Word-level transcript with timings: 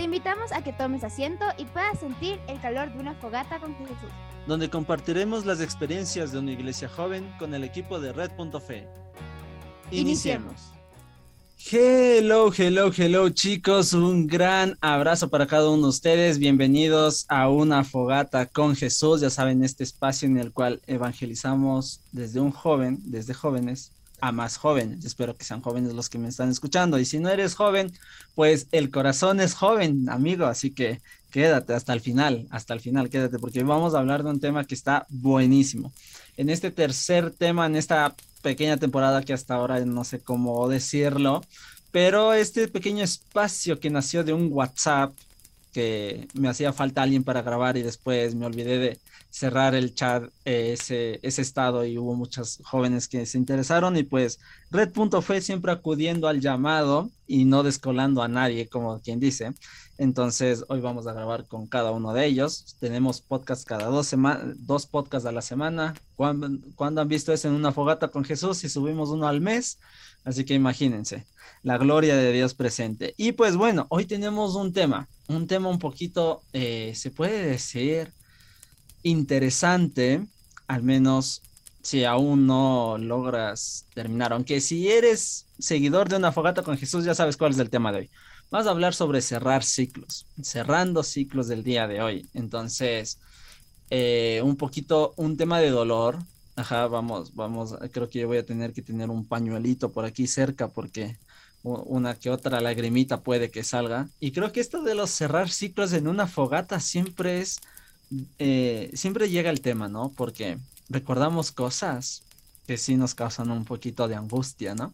Te 0.00 0.04
invitamos 0.04 0.50
a 0.52 0.64
que 0.64 0.72
tomes 0.72 1.04
asiento 1.04 1.44
y 1.58 1.66
puedas 1.66 2.00
sentir 2.00 2.40
el 2.48 2.58
calor 2.62 2.90
de 2.90 3.00
una 3.00 3.14
fogata 3.16 3.60
con 3.60 3.76
Jesús. 3.76 4.10
Donde 4.46 4.70
compartiremos 4.70 5.44
las 5.44 5.60
experiencias 5.60 6.32
de 6.32 6.38
una 6.38 6.52
iglesia 6.52 6.88
joven 6.88 7.30
con 7.38 7.52
el 7.52 7.64
equipo 7.64 8.00
de 8.00 8.14
Red.fe. 8.14 8.88
Iniciemos. 9.90 10.72
Hello, 11.70 12.50
hello, 12.56 12.90
hello 12.96 13.28
chicos, 13.28 13.92
un 13.92 14.26
gran 14.26 14.78
abrazo 14.80 15.28
para 15.28 15.46
cada 15.46 15.68
uno 15.68 15.82
de 15.82 15.88
ustedes, 15.90 16.38
bienvenidos 16.38 17.26
a 17.28 17.50
una 17.50 17.84
fogata 17.84 18.46
con 18.46 18.74
Jesús, 18.76 19.20
ya 19.20 19.28
saben, 19.28 19.62
este 19.62 19.84
espacio 19.84 20.26
en 20.26 20.38
el 20.38 20.50
cual 20.50 20.80
evangelizamos 20.86 22.00
desde 22.10 22.40
un 22.40 22.52
joven, 22.52 23.00
desde 23.04 23.34
jóvenes 23.34 23.92
a 24.20 24.32
más 24.32 24.56
jóvenes, 24.56 25.04
espero 25.04 25.36
que 25.36 25.44
sean 25.44 25.62
jóvenes 25.62 25.94
los 25.94 26.08
que 26.08 26.18
me 26.18 26.28
están 26.28 26.50
escuchando. 26.50 26.98
Y 26.98 27.04
si 27.04 27.18
no 27.18 27.28
eres 27.28 27.54
joven, 27.54 27.92
pues 28.34 28.66
el 28.72 28.90
corazón 28.90 29.40
es 29.40 29.54
joven, 29.54 30.08
amigo, 30.08 30.46
así 30.46 30.70
que 30.70 31.00
quédate 31.30 31.74
hasta 31.74 31.92
el 31.92 32.00
final, 32.00 32.46
hasta 32.50 32.74
el 32.74 32.80
final, 32.80 33.08
quédate 33.08 33.38
porque 33.38 33.62
vamos 33.62 33.94
a 33.94 33.98
hablar 33.98 34.22
de 34.22 34.30
un 34.30 34.40
tema 34.40 34.64
que 34.64 34.74
está 34.74 35.06
buenísimo. 35.08 35.92
En 36.36 36.50
este 36.50 36.70
tercer 36.70 37.30
tema, 37.30 37.66
en 37.66 37.76
esta 37.76 38.14
pequeña 38.42 38.76
temporada 38.76 39.22
que 39.22 39.32
hasta 39.32 39.54
ahora 39.54 39.80
no 39.84 40.04
sé 40.04 40.20
cómo 40.20 40.68
decirlo, 40.68 41.42
pero 41.92 42.34
este 42.34 42.68
pequeño 42.68 43.04
espacio 43.04 43.80
que 43.80 43.90
nació 43.90 44.24
de 44.24 44.32
un 44.32 44.48
WhatsApp 44.52 45.12
que 45.72 46.28
me 46.34 46.48
hacía 46.48 46.72
falta 46.72 47.02
alguien 47.02 47.24
para 47.24 47.42
grabar 47.42 47.76
y 47.76 47.82
después 47.82 48.34
me 48.34 48.46
olvidé 48.46 48.78
de 48.78 48.98
cerrar 49.30 49.74
el 49.74 49.94
chat 49.94 50.24
eh, 50.44 50.72
ese, 50.72 51.20
ese 51.22 51.42
estado 51.42 51.84
y 51.84 51.96
hubo 51.96 52.14
muchos 52.14 52.60
jóvenes 52.64 53.08
que 53.08 53.24
se 53.26 53.38
interesaron 53.38 53.96
y 53.96 54.02
pues 54.02 54.40
Red.fue 54.70 55.40
siempre 55.40 55.72
acudiendo 55.72 56.28
al 56.28 56.40
llamado 56.40 57.10
y 57.26 57.44
no 57.44 57.62
descolando 57.62 58.22
a 58.22 58.28
nadie 58.28 58.68
como 58.68 59.00
quien 59.00 59.20
dice. 59.20 59.52
Entonces 60.00 60.64
hoy 60.68 60.80
vamos 60.80 61.06
a 61.06 61.12
grabar 61.12 61.46
con 61.46 61.66
cada 61.66 61.90
uno 61.90 62.14
de 62.14 62.24
ellos. 62.24 62.76
Tenemos 62.80 63.20
podcast 63.20 63.66
cada 63.66 63.84
dos 63.86 64.06
semanas, 64.06 64.56
dos 64.66 64.86
podcasts 64.86 65.26
a 65.26 65.32
la 65.32 65.42
semana. 65.42 65.94
¿Cuándo, 66.16 67.00
han 67.00 67.08
visto 67.08 67.34
eso 67.34 67.48
en 67.48 67.54
una 67.54 67.70
fogata 67.70 68.08
con 68.08 68.24
Jesús? 68.24 68.64
Y 68.64 68.70
subimos 68.70 69.10
uno 69.10 69.28
al 69.28 69.42
mes. 69.42 69.78
Así 70.24 70.46
que 70.46 70.54
imagínense, 70.54 71.26
la 71.62 71.76
gloria 71.76 72.16
de 72.16 72.32
Dios 72.32 72.54
presente. 72.54 73.12
Y 73.18 73.32
pues 73.32 73.56
bueno, 73.56 73.86
hoy 73.90 74.06
tenemos 74.06 74.54
un 74.54 74.72
tema, 74.72 75.06
un 75.28 75.46
tema 75.46 75.68
un 75.68 75.78
poquito, 75.78 76.42
eh, 76.54 76.92
se 76.94 77.10
puede 77.10 77.46
decir, 77.46 78.10
interesante, 79.02 80.26
al 80.66 80.82
menos 80.82 81.42
si 81.82 82.04
aún 82.04 82.46
no 82.46 82.98
logras 82.98 83.86
terminar. 83.94 84.32
Aunque 84.32 84.60
si 84.60 84.90
eres 84.90 85.46
seguidor 85.58 86.08
de 86.08 86.16
una 86.16 86.32
fogata 86.32 86.62
con 86.62 86.76
Jesús, 86.76 87.04
ya 87.04 87.14
sabes 87.14 87.36
cuál 87.36 87.52
es 87.52 87.58
el 87.58 87.70
tema 87.70 87.92
de 87.92 87.98
hoy. 87.98 88.10
Vamos 88.50 88.66
a 88.66 88.70
hablar 88.70 88.94
sobre 88.94 89.22
cerrar 89.22 89.62
ciclos, 89.62 90.26
cerrando 90.42 91.02
ciclos 91.02 91.46
del 91.48 91.62
día 91.62 91.86
de 91.86 92.02
hoy. 92.02 92.28
Entonces, 92.34 93.18
eh, 93.90 94.40
un 94.44 94.56
poquito, 94.56 95.14
un 95.16 95.36
tema 95.36 95.60
de 95.60 95.70
dolor. 95.70 96.18
Ajá, 96.56 96.86
vamos, 96.88 97.34
vamos, 97.34 97.76
creo 97.92 98.08
que 98.08 98.20
yo 98.20 98.26
voy 98.26 98.38
a 98.38 98.46
tener 98.46 98.72
que 98.72 98.82
tener 98.82 99.08
un 99.08 99.26
pañuelito 99.26 99.92
por 99.92 100.04
aquí 100.04 100.26
cerca 100.26 100.68
porque 100.68 101.16
una 101.62 102.14
que 102.14 102.30
otra 102.30 102.60
lagrimita 102.60 103.22
puede 103.22 103.50
que 103.50 103.64
salga. 103.64 104.08
Y 104.18 104.32
creo 104.32 104.52
que 104.52 104.60
esto 104.60 104.82
de 104.82 104.94
los 104.94 105.10
cerrar 105.10 105.50
ciclos 105.50 105.92
en 105.92 106.08
una 106.08 106.26
fogata 106.26 106.80
siempre 106.80 107.40
es, 107.40 107.60
eh, 108.38 108.90
siempre 108.94 109.28
llega 109.28 109.50
el 109.50 109.60
tema, 109.60 109.88
¿no? 109.88 110.12
Porque 110.16 110.58
recordamos 110.88 111.52
cosas 111.52 112.22
que 112.66 112.76
sí 112.76 112.96
nos 112.96 113.14
causan 113.14 113.50
un 113.50 113.64
poquito 113.64 114.08
de 114.08 114.16
angustia, 114.16 114.74
¿no? 114.74 114.92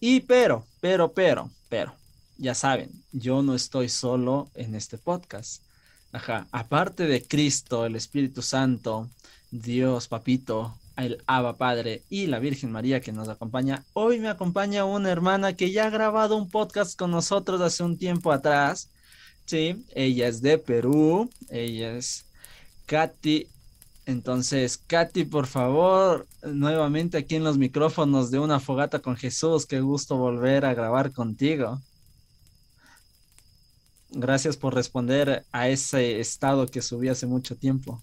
Y 0.00 0.20
pero, 0.20 0.66
pero, 0.80 1.12
pero, 1.12 1.50
pero, 1.68 1.94
ya 2.36 2.54
saben, 2.54 2.90
yo 3.12 3.42
no 3.42 3.54
estoy 3.54 3.88
solo 3.88 4.50
en 4.54 4.74
este 4.74 4.98
podcast. 4.98 5.62
Ajá, 6.12 6.46
aparte 6.52 7.06
de 7.06 7.22
Cristo, 7.22 7.84
el 7.84 7.96
Espíritu 7.96 8.42
Santo, 8.42 9.08
Dios, 9.50 10.08
Papito, 10.08 10.74
el 10.96 11.22
Abba 11.26 11.56
Padre 11.56 12.02
y 12.08 12.26
la 12.26 12.38
Virgen 12.38 12.72
María 12.72 13.00
que 13.00 13.12
nos 13.12 13.28
acompaña, 13.28 13.84
hoy 13.92 14.18
me 14.18 14.28
acompaña 14.28 14.84
una 14.84 15.10
hermana 15.10 15.54
que 15.54 15.70
ya 15.70 15.86
ha 15.86 15.90
grabado 15.90 16.36
un 16.36 16.48
podcast 16.50 16.98
con 16.98 17.10
nosotros 17.10 17.60
hace 17.60 17.82
un 17.82 17.98
tiempo 17.98 18.32
atrás. 18.32 18.88
Sí, 19.46 19.84
ella 19.94 20.28
es 20.28 20.42
de 20.42 20.58
Perú, 20.58 21.30
ella 21.48 21.96
es 21.96 22.27
Katy. 22.88 23.46
Entonces, 24.06 24.78
Katy, 24.78 25.26
por 25.26 25.46
favor, 25.46 26.26
nuevamente 26.42 27.18
aquí 27.18 27.36
en 27.36 27.44
los 27.44 27.58
micrófonos 27.58 28.30
de 28.30 28.38
una 28.38 28.58
fogata 28.58 29.00
con 29.00 29.16
Jesús, 29.16 29.66
qué 29.66 29.80
gusto 29.80 30.16
volver 30.16 30.64
a 30.64 30.72
grabar 30.72 31.12
contigo. 31.12 31.80
Gracias 34.10 34.56
por 34.56 34.74
responder 34.74 35.44
a 35.52 35.68
ese 35.68 36.18
estado 36.18 36.66
que 36.66 36.80
subí 36.80 37.08
hace 37.08 37.26
mucho 37.26 37.54
tiempo. 37.54 38.02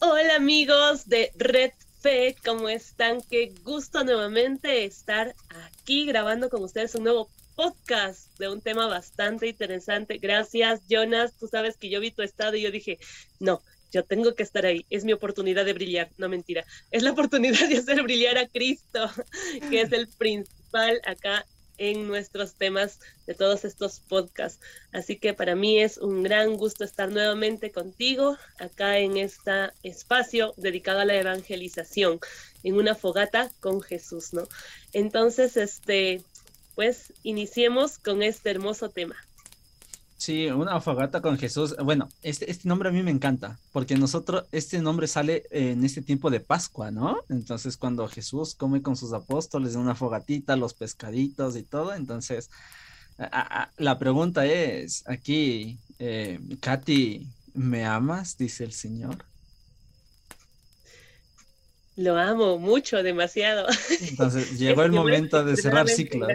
Hola 0.00 0.34
amigos 0.34 1.06
de 1.06 1.30
Red 1.36 1.70
Fe, 2.00 2.34
¿cómo 2.44 2.68
están? 2.68 3.20
Qué 3.30 3.54
gusto 3.62 4.02
nuevamente 4.02 4.84
estar 4.84 5.36
aquí 5.64 6.06
grabando 6.06 6.50
con 6.50 6.64
ustedes 6.64 6.96
un 6.96 7.04
nuevo 7.04 7.30
podcast 7.56 8.38
de 8.38 8.48
un 8.48 8.60
tema 8.60 8.86
bastante 8.86 9.48
interesante. 9.48 10.18
Gracias, 10.18 10.82
Jonas. 10.88 11.32
Tú 11.38 11.48
sabes 11.48 11.76
que 11.76 11.88
yo 11.88 12.00
vi 12.00 12.10
tu 12.10 12.22
estado 12.22 12.54
y 12.54 12.62
yo 12.62 12.70
dije, 12.70 12.98
no, 13.40 13.62
yo 13.90 14.04
tengo 14.04 14.34
que 14.34 14.42
estar 14.42 14.66
ahí. 14.66 14.86
Es 14.90 15.04
mi 15.04 15.12
oportunidad 15.12 15.64
de 15.64 15.72
brillar. 15.72 16.10
No 16.18 16.28
mentira. 16.28 16.64
Es 16.90 17.02
la 17.02 17.12
oportunidad 17.12 17.68
de 17.68 17.78
hacer 17.78 18.02
brillar 18.02 18.38
a 18.38 18.46
Cristo, 18.46 19.10
que 19.70 19.80
es 19.80 19.92
el 19.92 20.06
principal 20.06 21.00
acá 21.06 21.46
en 21.78 22.06
nuestros 22.08 22.54
temas 22.54 23.00
de 23.26 23.34
todos 23.34 23.64
estos 23.64 24.00
podcasts. 24.00 24.60
Así 24.92 25.16
que 25.16 25.34
para 25.34 25.54
mí 25.54 25.80
es 25.80 25.98
un 25.98 26.22
gran 26.22 26.56
gusto 26.56 26.84
estar 26.84 27.10
nuevamente 27.10 27.70
contigo 27.70 28.36
acá 28.58 28.98
en 28.98 29.16
este 29.16 29.70
espacio 29.82 30.54
dedicado 30.56 31.00
a 31.00 31.04
la 31.04 31.16
evangelización, 31.16 32.20
en 32.62 32.74
una 32.74 32.94
fogata 32.94 33.50
con 33.60 33.82
Jesús, 33.82 34.32
¿no? 34.32 34.48
Entonces, 34.92 35.56
este, 35.56 36.22
pues 36.76 37.12
iniciemos 37.24 37.98
con 37.98 38.22
este 38.22 38.50
hermoso 38.50 38.90
tema. 38.90 39.16
Sí, 40.18 40.46
una 40.46 40.80
fogata 40.80 41.20
con 41.20 41.36
Jesús. 41.38 41.74
Bueno, 41.82 42.08
este, 42.22 42.50
este 42.50 42.68
nombre 42.68 42.88
a 42.88 42.92
mí 42.92 43.02
me 43.02 43.10
encanta, 43.10 43.58
porque 43.72 43.96
nosotros, 43.96 44.44
este 44.52 44.80
nombre 44.80 45.08
sale 45.08 45.44
en 45.50 45.84
este 45.84 46.02
tiempo 46.02 46.30
de 46.30 46.40
Pascua, 46.40 46.90
¿no? 46.90 47.18
Entonces, 47.28 47.76
cuando 47.76 48.06
Jesús 48.08 48.54
come 48.54 48.82
con 48.82 48.96
sus 48.96 49.12
apóstoles 49.12 49.74
una 49.74 49.94
fogatita, 49.94 50.56
los 50.56 50.74
pescaditos 50.74 51.56
y 51.56 51.64
todo, 51.64 51.94
entonces, 51.94 52.50
la 53.78 53.98
pregunta 53.98 54.46
es, 54.46 55.02
aquí, 55.06 55.78
eh, 55.98 56.40
Katy, 56.60 57.26
¿me 57.54 57.84
amas? 57.84 58.36
Dice 58.38 58.64
el 58.64 58.72
Señor. 58.72 59.24
Lo 61.96 62.18
amo 62.18 62.58
mucho, 62.58 63.02
demasiado. 63.02 63.66
Entonces, 64.00 64.50
llegó 64.58 64.82
el 64.82 64.92
momento 64.92 65.44
de 65.44 65.56
cerrar 65.56 65.88
ciclos. 65.88 66.30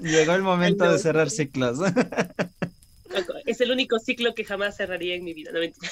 Llegó 0.00 0.32
el 0.34 0.42
momento 0.42 0.90
de 0.90 0.98
cerrar 0.98 1.30
ciclos. 1.30 1.78
Es 3.46 3.60
el 3.60 3.72
único 3.72 3.98
ciclo 3.98 4.34
que 4.34 4.44
jamás 4.44 4.76
cerraría 4.76 5.14
en 5.14 5.24
mi 5.24 5.34
vida, 5.34 5.50
no 5.52 5.60
mentira. 5.60 5.90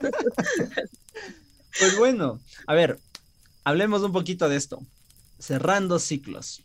Pues 1.78 1.96
bueno, 1.96 2.40
a 2.66 2.74
ver, 2.74 2.98
hablemos 3.64 4.02
un 4.02 4.12
poquito 4.12 4.48
de 4.48 4.56
esto. 4.56 4.80
Cerrando 5.38 5.98
ciclos. 5.98 6.62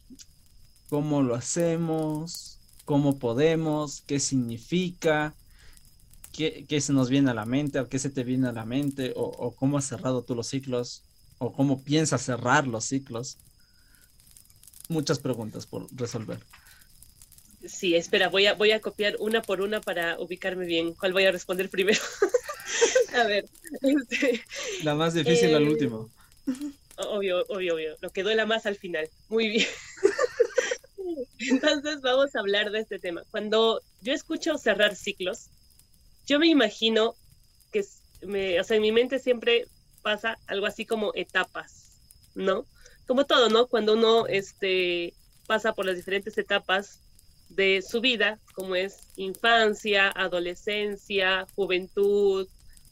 ¿Cómo 0.90 1.22
lo 1.22 1.36
hacemos? 1.36 2.60
¿Cómo 2.84 3.18
podemos? 3.18 4.02
¿Qué 4.08 4.20
significa? 4.20 5.34
¿Qué, 6.36 6.82
se 6.82 6.94
nos 6.94 7.10
viene 7.10 7.32
a 7.32 7.34
la 7.34 7.46
mente? 7.46 7.80
¿O 7.80 7.88
qué 7.88 8.00
se 8.00 8.10
te 8.10 8.24
viene 8.24 8.50
a 8.50 8.52
la 8.52 8.66
mente? 8.66 9.14
¿O, 9.16 9.24
o 9.24 9.56
cómo 9.56 9.78
has 9.78 9.86
cerrado 9.86 10.24
tú 10.24 10.36
los 10.36 10.48
ciclos? 10.48 11.04
¿O 11.38 11.54
cómo 11.54 11.84
piensas 11.84 12.22
cerrar 12.22 12.68
los 12.68 12.86
ciclos? 12.86 13.38
muchas 14.90 15.20
preguntas 15.20 15.66
por 15.66 15.88
resolver. 15.96 16.40
Sí, 17.68 17.96
espera, 17.96 18.30
voy 18.30 18.46
a, 18.46 18.54
voy 18.54 18.72
a 18.72 18.80
copiar 18.80 19.16
una 19.20 19.42
por 19.42 19.62
una 19.62 19.82
para 19.82 20.20
ubicarme 20.20 20.66
bien. 20.66 20.94
¿Cuál 20.94 21.14
voy 21.14 21.26
a 21.26 21.32
responder 21.32 21.70
primero? 21.70 22.00
a 23.16 23.24
ver. 23.24 23.46
Este, 23.82 24.44
la 24.84 24.94
más 24.94 25.14
difícil 25.14 25.54
al 25.56 25.64
eh, 25.64 25.70
último. 25.70 26.10
Obvio, 26.98 27.44
obvio, 27.48 27.76
obvio. 27.76 27.96
Lo 28.02 28.12
que 28.12 28.24
duela 28.24 28.46
más 28.46 28.66
al 28.66 28.76
final. 28.76 29.10
Muy 29.30 29.50
bien. 29.50 29.68
Entonces 31.40 32.02
vamos 32.02 32.36
a 32.36 32.40
hablar 32.40 32.72
de 32.72 32.80
este 32.80 33.00
tema. 33.00 33.24
Cuando 33.32 33.82
yo 34.02 34.14
escucho 34.14 34.58
cerrar 34.58 34.96
ciclos, 34.96 35.50
yo 36.26 36.40
me 36.40 36.48
imagino 36.48 37.16
que, 37.72 37.86
me, 38.22 38.60
o 38.60 38.64
sea, 38.64 38.78
en 38.78 38.82
mi 38.82 38.92
mente 38.92 39.20
siempre 39.20 39.68
pasa 40.02 40.38
algo 40.48 40.66
así 40.66 40.86
como 40.86 41.12
etapas, 41.16 41.92
¿no? 42.36 42.66
como 43.08 43.26
todo, 43.26 43.50
¿no? 43.50 43.68
Cuando 43.68 43.94
uno 43.94 44.28
este, 44.28 45.14
pasa 45.48 45.74
por 45.74 45.86
las 45.86 45.96
diferentes 45.96 46.38
etapas 46.38 47.00
de 47.50 47.84
su 47.88 48.02
vida, 48.02 48.40
como 48.54 48.76
es 48.76 49.04
infancia, 49.16 50.10
adolescencia, 50.10 51.46
juventud, 51.56 52.48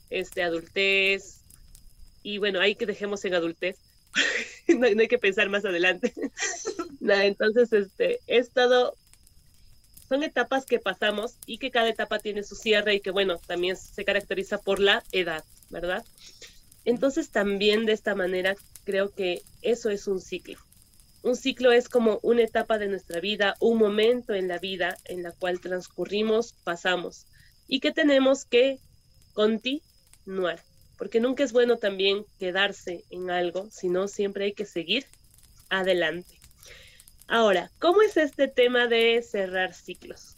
este, 0.09 0.43
adultez, 0.43 1.41
y 2.21 2.37
bueno, 2.37 2.61
ahí 2.61 2.75
que 2.75 2.85
dejemos 2.85 3.25
en 3.25 3.33
adultez, 3.33 3.77
no, 4.67 4.85
hay 4.85 5.07
que 5.07 5.17
pensar 5.17 5.49
más 5.49 5.65
adelante. 5.65 6.13
entonces, 7.01 7.73
este, 7.73 8.19
he 8.27 8.37
estado 8.37 8.95
son 10.13 10.21
etapas 10.21 10.67
que 10.67 10.77
pasamos 10.77 11.37
y 11.47 11.57
que 11.57 11.71
cada 11.71 11.89
etapa 11.89 12.19
tiene 12.19 12.43
su 12.43 12.55
cierre 12.55 12.93
y 12.93 12.99
que, 12.99 13.09
bueno, 13.09 13.39
también 13.47 13.75
se 13.75 14.05
caracteriza 14.05 14.59
por 14.59 14.79
la 14.79 15.03
edad, 15.11 15.43
¿verdad? 15.71 16.05
Entonces 16.85 17.31
también 17.31 17.87
de 17.87 17.93
esta 17.93 18.13
manera 18.13 18.53
creo 18.83 19.09
que 19.09 19.41
eso 19.63 19.89
es 19.89 20.05
un 20.05 20.21
ciclo. 20.21 20.59
Un 21.23 21.35
ciclo 21.35 21.71
es 21.71 21.89
como 21.89 22.19
una 22.21 22.43
etapa 22.43 22.77
de 22.77 22.89
nuestra 22.89 23.21
vida, 23.21 23.55
un 23.59 23.79
momento 23.79 24.35
en 24.35 24.47
la 24.47 24.59
vida 24.59 24.97
en 25.05 25.23
la 25.23 25.31
cual 25.31 25.59
transcurrimos, 25.59 26.53
pasamos 26.63 27.25
y 27.67 27.79
que 27.79 27.91
tenemos 27.91 28.45
que 28.45 28.77
continuar, 29.33 30.61
porque 30.95 31.21
nunca 31.21 31.43
es 31.43 31.53
bueno 31.53 31.77
también 31.77 32.23
quedarse 32.37 33.03
en 33.09 33.31
algo, 33.31 33.67
sino 33.71 34.07
siempre 34.07 34.45
hay 34.45 34.53
que 34.53 34.65
seguir 34.65 35.07
adelante. 35.69 36.42
Ahora, 37.27 37.71
¿cómo 37.79 38.01
es 38.01 38.17
este 38.17 38.47
tema 38.47 38.87
de 38.87 39.21
cerrar 39.21 39.73
ciclos? 39.73 40.37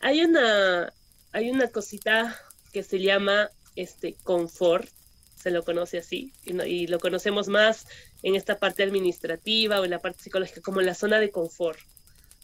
Hay 0.00 0.24
una, 0.24 0.92
hay 1.32 1.50
una 1.50 1.68
cosita 1.68 2.38
que 2.72 2.82
se 2.82 2.98
llama 3.00 3.50
este 3.76 4.16
confort, 4.24 4.88
se 5.36 5.50
lo 5.50 5.64
conoce 5.64 5.98
así, 5.98 6.32
y, 6.44 6.86
lo 6.86 6.98
conocemos 6.98 7.48
más 7.48 7.86
en 8.22 8.34
esta 8.34 8.58
parte 8.58 8.82
administrativa 8.82 9.80
o 9.80 9.84
en 9.84 9.90
la 9.90 9.98
parte 9.98 10.22
psicológica 10.22 10.60
como 10.60 10.80
la 10.80 10.94
zona 10.94 11.20
de 11.20 11.30
confort, 11.30 11.78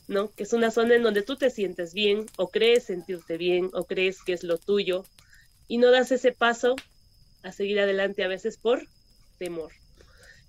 ¿no? 0.07 0.31
Que 0.31 0.43
es 0.43 0.53
una 0.53 0.71
zona 0.71 0.95
en 0.95 1.03
donde 1.03 1.23
tú 1.23 1.37
te 1.37 1.51
sientes 1.51 1.95
bien 1.95 2.27
o 2.37 2.49
crees 2.49 2.85
sentirte 2.85 3.37
bien 3.37 3.71
o 3.73 3.85
crees 3.85 4.23
que 4.23 4.33
es 4.33 4.43
lo 4.43 4.59
tuyo 4.59 5.05
y 5.67 5.79
no 5.79 5.91
das 5.91 6.13
ese 6.13 6.33
paso 6.33 6.77
a 7.43 7.53
seguir 7.53 7.81
adelante 7.81 8.25
a 8.25 8.29
veces 8.29 8.59
por 8.59 8.87
temor. 9.39 9.73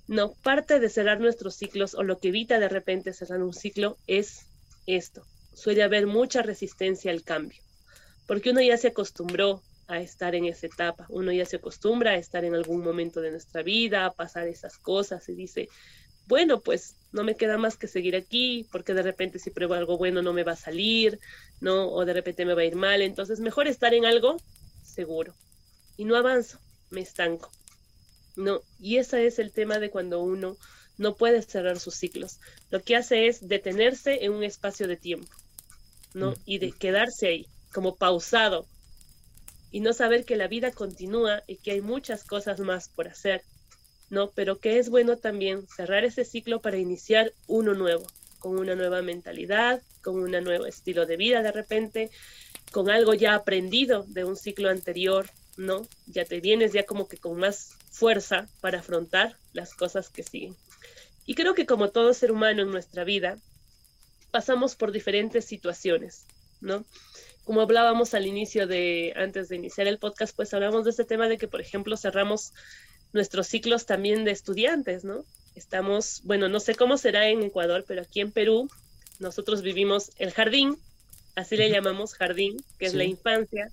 No, 0.10 0.34
parte 0.42 0.80
de 0.80 0.90
cerrar 0.90 1.20
nuestros 1.20 1.54
ciclos 1.54 1.94
o 1.94 2.02
lo 2.02 2.18
que 2.18 2.30
evita 2.30 2.58
de 2.58 2.68
repente 2.68 3.14
cerrar 3.14 3.44
un 3.44 3.54
ciclo 3.54 3.96
es 4.08 4.48
esto. 4.88 5.22
Suele 5.54 5.84
haber 5.84 6.08
mucha 6.08 6.42
resistencia 6.42 7.12
al 7.12 7.22
cambio, 7.22 7.62
porque 8.26 8.50
uno 8.50 8.60
ya 8.60 8.76
se 8.76 8.88
acostumbró 8.88 9.62
a 9.88 10.00
estar 10.02 10.34
en 10.34 10.46
esa 10.46 10.66
etapa, 10.66 11.06
uno 11.10 11.32
ya 11.32 11.46
se 11.46 11.58
acostumbra 11.58 12.12
a 12.12 12.16
estar 12.16 12.44
en 12.44 12.56
algún 12.56 12.84
momento 12.84 13.22
de 13.22 13.30
nuestra 13.30 13.62
vida, 13.62 14.06
a 14.06 14.12
pasar 14.12 14.48
esas 14.48 14.80
cosas 14.80 15.30
y 15.30 15.36
dice, 15.36 15.70
bueno, 16.26 16.60
pues 16.60 16.96
no 17.12 17.24
me 17.24 17.36
queda 17.36 17.60
más 17.60 17.78
que 17.78 17.88
seguir 17.88 18.16
aquí, 18.16 18.66
porque 18.72 18.96
de 18.96 19.04
repente 19.04 19.38
si 19.38 19.52
pruebo 19.52 19.76
algo 19.76 20.00
bueno 20.00 20.24
no 20.24 20.34
me 20.34 20.44
va 20.44 20.54
a 20.54 20.56
salir, 20.56 21.20
¿no? 21.62 21.88
O 21.88 22.04
de 22.04 22.14
repente 22.14 22.46
me 22.46 22.56
va 22.56 22.62
a 22.62 22.66
ir 22.66 22.76
mal, 22.76 23.04
entonces 23.04 23.42
mejor 23.42 23.68
estar 23.68 23.94
en 23.94 24.08
algo 24.08 24.38
seguro 24.82 25.36
y 25.98 26.06
no 26.06 26.16
avanzo, 26.16 26.58
me 26.90 27.02
estanco. 27.02 27.52
No, 28.36 28.62
y 28.80 28.98
ese 28.98 29.26
es 29.26 29.40
el 29.40 29.52
tema 29.52 29.80
de 29.80 29.90
cuando 29.90 30.22
uno 30.22 30.58
no 30.98 31.16
puede 31.16 31.42
cerrar 31.42 31.80
sus 31.80 31.96
ciclos. 31.96 32.40
Lo 32.70 32.82
que 32.82 32.96
hace 32.96 33.28
es 33.28 33.48
detenerse 33.48 34.26
en 34.26 34.34
un 34.34 34.44
espacio 34.44 34.88
de 34.88 34.98
tiempo, 34.98 35.34
¿no? 36.14 36.34
Y 36.46 36.60
de 36.60 36.72
quedarse 36.72 37.28
ahí, 37.28 37.48
como 37.74 37.96
pausado, 37.96 38.68
y 39.72 39.80
no 39.80 39.94
saber 39.94 40.26
que 40.26 40.36
la 40.36 40.48
vida 40.48 40.72
continúa 40.72 41.44
y 41.48 41.58
que 41.58 41.72
hay 41.72 41.82
muchas 41.82 42.24
cosas 42.24 42.60
más 42.60 42.90
por 42.90 43.08
hacer, 43.08 43.44
¿no? 44.10 44.32
Pero 44.32 44.60
que 44.60 44.80
es 44.80 44.90
bueno 44.90 45.18
también 45.18 45.68
cerrar 45.68 46.04
ese 46.04 46.26
ciclo 46.26 46.62
para 46.62 46.78
iniciar 46.78 47.34
uno 47.48 47.74
nuevo, 47.74 48.06
con 48.40 48.58
una 48.58 48.76
nueva 48.76 49.02
mentalidad, 49.02 49.82
con 50.04 50.16
un 50.16 50.32
nuevo 50.32 50.66
estilo 50.66 51.06
de 51.06 51.18
vida 51.18 51.42
de 51.42 51.52
repente, 51.52 52.10
con 52.72 52.90
algo 52.90 53.14
ya 53.14 53.36
aprendido 53.36 54.06
de 54.08 54.24
un 54.24 54.36
ciclo 54.36 54.70
anterior, 54.70 55.30
¿no? 55.60 55.86
Ya 56.08 56.24
te 56.24 56.40
vienes 56.40 56.72
ya 56.72 56.86
como 56.86 57.08
que 57.10 57.18
con 57.18 57.38
más 57.38 57.74
fuerza 57.92 58.48
para 58.62 58.80
afrontar 58.80 59.36
las 59.52 59.74
cosas 59.74 60.10
que 60.10 60.24
siguen. 60.24 60.56
Y 61.26 61.36
creo 61.36 61.54
que 61.54 61.66
como 61.66 61.90
todo 61.90 62.14
ser 62.14 62.32
humano 62.32 62.62
en 62.62 62.72
nuestra 62.72 63.04
vida, 63.04 63.38
pasamos 64.32 64.76
por 64.76 64.94
diferentes 64.94 65.44
situaciones, 65.44 66.26
¿no? 66.62 66.86
Como 67.44 67.62
hablábamos 67.62 68.14
al 68.14 68.26
inicio 68.26 68.68
de, 68.68 69.14
antes 69.18 69.50
de 69.50 69.58
iniciar 69.58 69.88
el 69.88 70.00
podcast, 70.00 70.34
pues 70.34 70.54
hablamos 70.54 70.86
de 70.86 70.92
este 70.92 71.04
tema 71.04 71.28
de 71.28 71.38
que, 71.38 71.50
por 71.50 71.60
ejemplo, 71.60 71.98
cerramos 71.98 72.54
nuestros 73.12 73.48
ciclos 73.48 73.86
también 73.86 74.24
de 74.24 74.32
estudiantes, 74.32 75.04
¿no? 75.04 75.26
Estamos, 75.56 76.22
bueno, 76.24 76.48
no 76.48 76.62
sé 76.62 76.76
cómo 76.76 76.98
será 76.98 77.28
en 77.28 77.44
Ecuador, 77.44 77.84
pero 77.86 78.02
aquí 78.02 78.22
en 78.22 78.32
Perú 78.32 78.70
nosotros 79.20 79.62
vivimos 79.62 80.12
el 80.20 80.32
jardín, 80.32 80.78
así 81.36 81.58
le 81.58 81.70
llamamos 81.70 82.14
jardín, 82.14 82.64
que 82.78 82.86
es 82.86 82.94
la 82.94 83.04
infancia, 83.04 83.70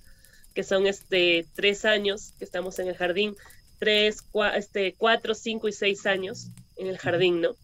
que 0.57 0.63
son 0.63 0.87
este 0.87 1.45
tres 1.53 1.85
años 1.85 2.33
que 2.39 2.43
estamos 2.43 2.79
en 2.79 2.87
el 2.87 2.97
jardín, 2.97 3.35
tres, 3.77 4.23
este, 4.55 4.95
cuatro, 4.97 5.35
cinco 5.35 5.67
y 5.67 5.71
seis 5.71 6.07
años 6.07 6.47
en 6.77 6.87
el 6.87 6.97
jardín, 6.97 7.41
¿no? 7.41 7.55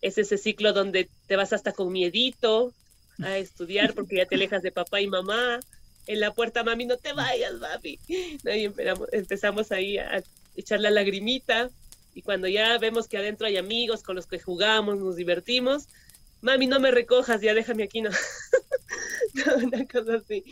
Es 0.00 0.16
ese 0.16 0.38
ciclo 0.38 0.72
donde 0.72 1.10
te 1.26 1.36
vas 1.36 1.52
hasta 1.52 1.72
con 1.72 1.92
miedito 1.92 2.72
a 3.22 3.36
estudiar 3.36 3.92
porque 3.92 4.16
ya 4.16 4.24
te 4.24 4.36
alejas 4.36 4.62
de 4.62 4.72
papá 4.72 5.02
y 5.02 5.08
mamá. 5.08 5.60
En 6.06 6.20
la 6.20 6.32
puerta, 6.32 6.64
mami, 6.64 6.86
no 6.86 6.96
te 6.96 7.12
vayas, 7.12 7.52
mami. 7.60 7.98
Y 8.08 8.70
empezamos, 9.12 9.70
ahí 9.70 9.98
a 9.98 10.24
echar 10.56 10.80
la 10.80 10.90
lagrimita. 10.90 11.68
Y 12.14 12.22
cuando 12.22 12.48
ya 12.48 12.78
vemos 12.78 13.08
que 13.08 13.18
adentro 13.18 13.46
hay 13.46 13.58
amigos 13.58 14.02
con 14.02 14.16
los 14.16 14.26
que 14.26 14.38
jugamos, 14.38 14.98
nos 14.98 15.16
divertimos, 15.16 15.86
mami, 16.40 16.66
no 16.66 16.80
me 16.80 16.92
recojas, 16.92 17.42
ya 17.42 17.52
déjame 17.52 17.82
aquí, 17.82 18.00
no. 18.00 18.08
Una 19.62 19.86
cosa 19.86 20.14
así. 20.14 20.44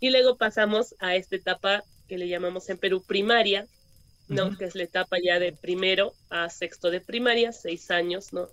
Y 0.00 0.10
luego 0.10 0.36
pasamos 0.36 0.94
a 1.00 1.16
esta 1.16 1.36
etapa 1.36 1.84
que 2.08 2.18
le 2.18 2.28
llamamos 2.28 2.68
en 2.70 2.78
Perú 2.78 3.02
primaria, 3.06 3.66
¿no? 4.28 4.56
Que 4.56 4.66
es 4.66 4.74
la 4.74 4.84
etapa 4.84 5.16
ya 5.22 5.38
de 5.38 5.52
primero 5.52 6.14
a 6.30 6.50
sexto 6.50 6.90
de 6.90 7.00
primaria, 7.00 7.52
seis 7.52 7.90
años, 7.90 8.32
¿no? 8.32 8.48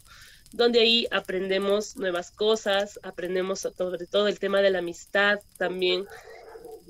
Donde 0.51 0.79
ahí 0.79 1.07
aprendemos 1.11 1.97
nuevas 1.97 2.31
cosas, 2.31 2.99
aprendemos 3.03 3.59
sobre 3.59 4.05
todo 4.07 4.27
el 4.27 4.39
tema 4.39 4.61
de 4.61 4.69
la 4.69 4.79
amistad, 4.79 5.39
también 5.57 6.05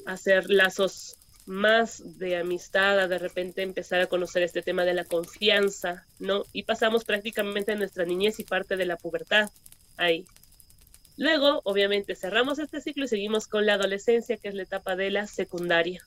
hacer 0.05 0.49
lazos 0.49 1.17
más 1.45 2.17
de 2.17 2.37
amistad, 2.37 2.99
a 2.99 3.07
de 3.07 3.19
repente 3.19 3.61
empezar 3.61 4.01
a 4.01 4.07
conocer 4.07 4.43
este 4.43 4.61
tema 4.61 4.83
de 4.83 4.93
la 4.93 5.05
confianza, 5.05 6.05
¿no? 6.19 6.43
Y 6.53 6.63
pasamos 6.63 7.03
prácticamente 7.05 7.75
nuestra 7.75 8.05
niñez 8.05 8.39
y 8.39 8.43
parte 8.43 8.77
de 8.77 8.85
la 8.85 8.97
pubertad 8.97 9.49
ahí. 9.97 10.25
Luego, 11.17 11.61
obviamente, 11.63 12.15
cerramos 12.15 12.59
este 12.59 12.81
ciclo 12.81 13.05
y 13.05 13.07
seguimos 13.07 13.47
con 13.47 13.65
la 13.65 13.75
adolescencia, 13.75 14.37
que 14.37 14.49
es 14.49 14.55
la 14.55 14.63
etapa 14.63 14.95
de 14.95 15.11
la 15.11 15.27
secundaria, 15.27 16.05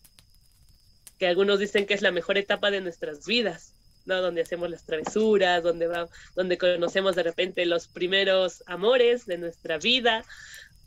que 1.19 1.27
algunos 1.27 1.59
dicen 1.59 1.87
que 1.87 1.95
es 1.95 2.03
la 2.03 2.13
mejor 2.13 2.37
etapa 2.37 2.71
de 2.71 2.83
nuestras 2.83 3.27
vidas, 3.27 3.75
¿no? 4.05 4.21
Donde 4.21 4.43
hacemos 4.43 4.69
las 4.69 4.85
travesuras, 4.85 5.63
donde, 5.63 5.87
va, 5.87 6.09
donde 6.35 6.59
conocemos 6.59 7.17
de 7.17 7.23
repente 7.23 7.65
los 7.65 7.89
primeros 7.89 8.62
amores 8.67 9.25
de 9.25 9.38
nuestra 9.38 9.79
vida, 9.79 10.25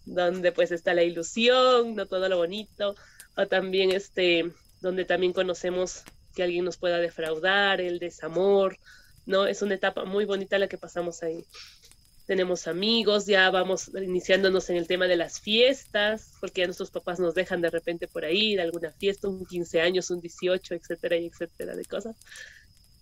donde 0.06 0.52
pues 0.52 0.72
está 0.72 0.94
la 0.94 1.04
ilusión, 1.04 1.96
no 1.96 2.06
todo 2.06 2.30
lo 2.30 2.38
bonito, 2.38 2.96
o 3.36 3.48
también 3.48 3.92
este, 3.92 4.52
donde 4.82 5.06
también 5.06 5.34
conocemos 5.34 6.04
que 6.36 6.44
alguien 6.44 6.66
nos 6.66 6.78
pueda 6.78 7.00
defraudar, 7.00 7.82
el 7.82 7.98
desamor, 7.98 8.78
¿no? 9.26 9.48
Es 9.48 9.64
una 9.64 9.76
etapa 9.76 10.06
muy 10.06 10.26
bonita 10.26 10.60
la 10.60 10.68
que 10.68 10.78
pasamos 10.78 11.24
ahí 11.24 11.44
tenemos 12.32 12.66
amigos, 12.70 13.26
ya 13.26 13.50
vamos 13.50 13.92
iniciándonos 13.94 14.70
en 14.70 14.78
el 14.78 14.88
tema 14.88 15.06
de 15.06 15.18
las 15.18 15.42
fiestas, 15.42 16.32
porque 16.40 16.62
ya 16.62 16.66
nuestros 16.68 16.90
papás 16.90 17.20
nos 17.20 17.36
dejan 17.36 17.60
de 17.60 17.70
repente 17.70 18.08
por 18.08 18.24
ahí, 18.24 18.56
de 18.56 18.62
alguna 18.62 18.90
fiesta, 18.94 19.28
un 19.28 19.46
15 19.46 19.82
años, 19.82 20.10
un 20.12 20.22
18, 20.22 20.76
etcétera, 20.76 21.18
y 21.18 21.26
etcétera 21.26 21.76
de 21.76 21.84
cosas. 21.84 22.16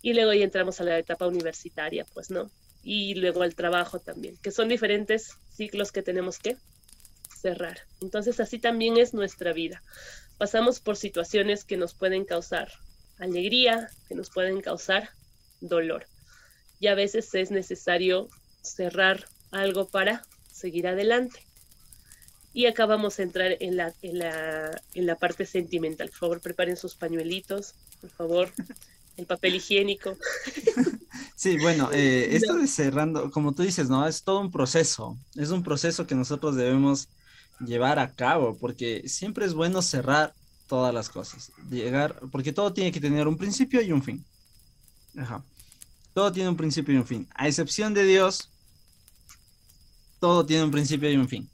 Y 0.01 0.13
luego 0.13 0.33
ya 0.33 0.43
entramos 0.43 0.81
a 0.81 0.83
la 0.83 0.97
etapa 0.97 1.27
universitaria, 1.27 2.07
pues, 2.11 2.31
¿no? 2.31 2.49
Y 2.81 3.13
luego 3.13 3.43
al 3.43 3.53
trabajo 3.53 3.99
también, 3.99 4.35
que 4.37 4.49
son 4.49 4.67
diferentes 4.67 5.37
ciclos 5.51 5.91
que 5.91 6.01
tenemos 6.01 6.39
que 6.39 6.57
cerrar. 7.39 7.81
Entonces 8.01 8.39
así 8.39 8.57
también 8.57 8.97
es 8.97 9.13
nuestra 9.13 9.53
vida. 9.53 9.83
Pasamos 10.39 10.79
por 10.79 10.97
situaciones 10.97 11.65
que 11.65 11.77
nos 11.77 11.93
pueden 11.93 12.25
causar 12.25 12.71
alegría, 13.19 13.91
que 14.07 14.15
nos 14.15 14.31
pueden 14.31 14.61
causar 14.61 15.11
dolor. 15.61 16.07
Y 16.79 16.87
a 16.87 16.95
veces 16.95 17.31
es 17.35 17.51
necesario 17.51 18.27
cerrar 18.61 19.27
algo 19.51 19.87
para 19.87 20.23
seguir 20.51 20.87
adelante. 20.87 21.45
Y 22.53 22.65
acá 22.65 22.85
vamos 22.85 23.19
a 23.19 23.23
entrar 23.23 23.57
en 23.59 23.77
la, 23.77 23.93
en 24.01 24.19
la, 24.19 24.81
en 24.93 25.05
la 25.05 25.15
parte 25.15 25.45
sentimental. 25.45 26.09
Por 26.09 26.17
favor, 26.17 26.41
preparen 26.41 26.77
sus 26.77 26.95
pañuelitos, 26.95 27.75
por 28.01 28.09
favor, 28.09 28.51
el 29.17 29.25
papel 29.25 29.55
higiénico. 29.55 30.17
Sí, 31.39 31.57
bueno, 31.57 31.89
eh, 31.93 32.35
esto 32.35 32.55
de 32.55 32.67
cerrando, 32.67 33.31
como 33.31 33.53
tú 33.53 33.63
dices, 33.63 33.89
¿no? 33.89 34.05
Es 34.05 34.23
todo 34.23 34.41
un 34.41 34.51
proceso. 34.51 35.17
Es 35.35 35.51
un 35.51 35.63
proceso 35.63 36.05
que 36.05 36.13
nosotros 36.13 36.57
debemos 36.57 37.07
llevar 37.61 37.97
a 37.97 38.13
cabo, 38.13 38.57
porque 38.57 39.07
siempre 39.07 39.45
es 39.45 39.53
bueno 39.53 39.81
cerrar 39.81 40.33
todas 40.67 40.93
las 40.93 41.07
cosas. 41.07 41.53
Llegar, 41.69 42.19
porque 42.33 42.51
todo 42.51 42.73
tiene 42.73 42.91
que 42.91 42.99
tener 42.99 43.25
un 43.25 43.37
principio 43.37 43.81
y 43.81 43.93
un 43.93 44.03
fin. 44.03 44.25
Ajá. 45.17 45.41
Todo 46.19 46.33
tiene 46.33 46.49
un 46.49 46.57
principio 46.57 46.93
y 46.93 46.97
un 46.97 47.07
fin. 47.07 47.29
A 47.33 47.47
excepción 47.47 47.93
de 47.93 48.03
Dios, 48.03 48.49
todo 50.19 50.45
tiene 50.45 50.65
un 50.65 50.69
principio 50.69 51.09
y 51.09 51.15
un 51.15 51.29
fin. 51.29 51.49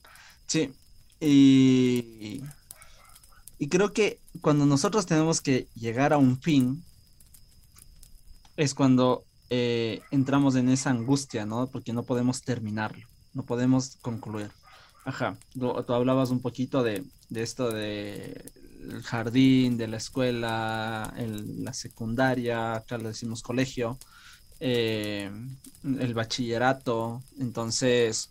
Sí. 0.48 0.74
Y, 1.20 2.42
creo 3.70 3.94
que 3.94 4.20
cuando 4.42 4.66
nosotros 4.66 5.06
tenemos 5.06 5.40
que 5.40 5.68
llegar 5.76 6.14
a 6.14 6.18
un 6.18 6.42
fin, 6.42 6.84
es 8.58 8.74
cuando 8.74 9.24
eh, 9.52 10.02
entramos 10.10 10.56
en 10.56 10.70
esa 10.70 10.90
angustia, 10.90 11.46
¿no? 11.46 11.68
Porque 11.68 11.94
no 11.94 12.02
podemos 12.02 12.42
terminarlo, 12.42 13.06
no 13.36 13.44
podemos 13.44 13.98
concluir. 14.02 14.50
Ajá, 15.04 15.38
tú, 15.54 15.94
hablabas 15.94 16.32
un 16.32 16.42
poquito 16.42 16.82
de, 16.82 17.04
esto 17.36 17.70
de 17.70 18.52
el 18.82 19.04
jardín, 19.04 19.78
de 19.78 19.88
la 19.88 19.98
escuela, 19.98 21.14
la 21.16 21.74
secundaria, 21.74 22.74
acá 22.74 22.98
le 22.98 23.10
decimos 23.10 23.44
colegio, 23.44 24.00
eh, 24.60 25.30
el 25.84 26.14
bachillerato, 26.14 27.22
entonces 27.40 28.30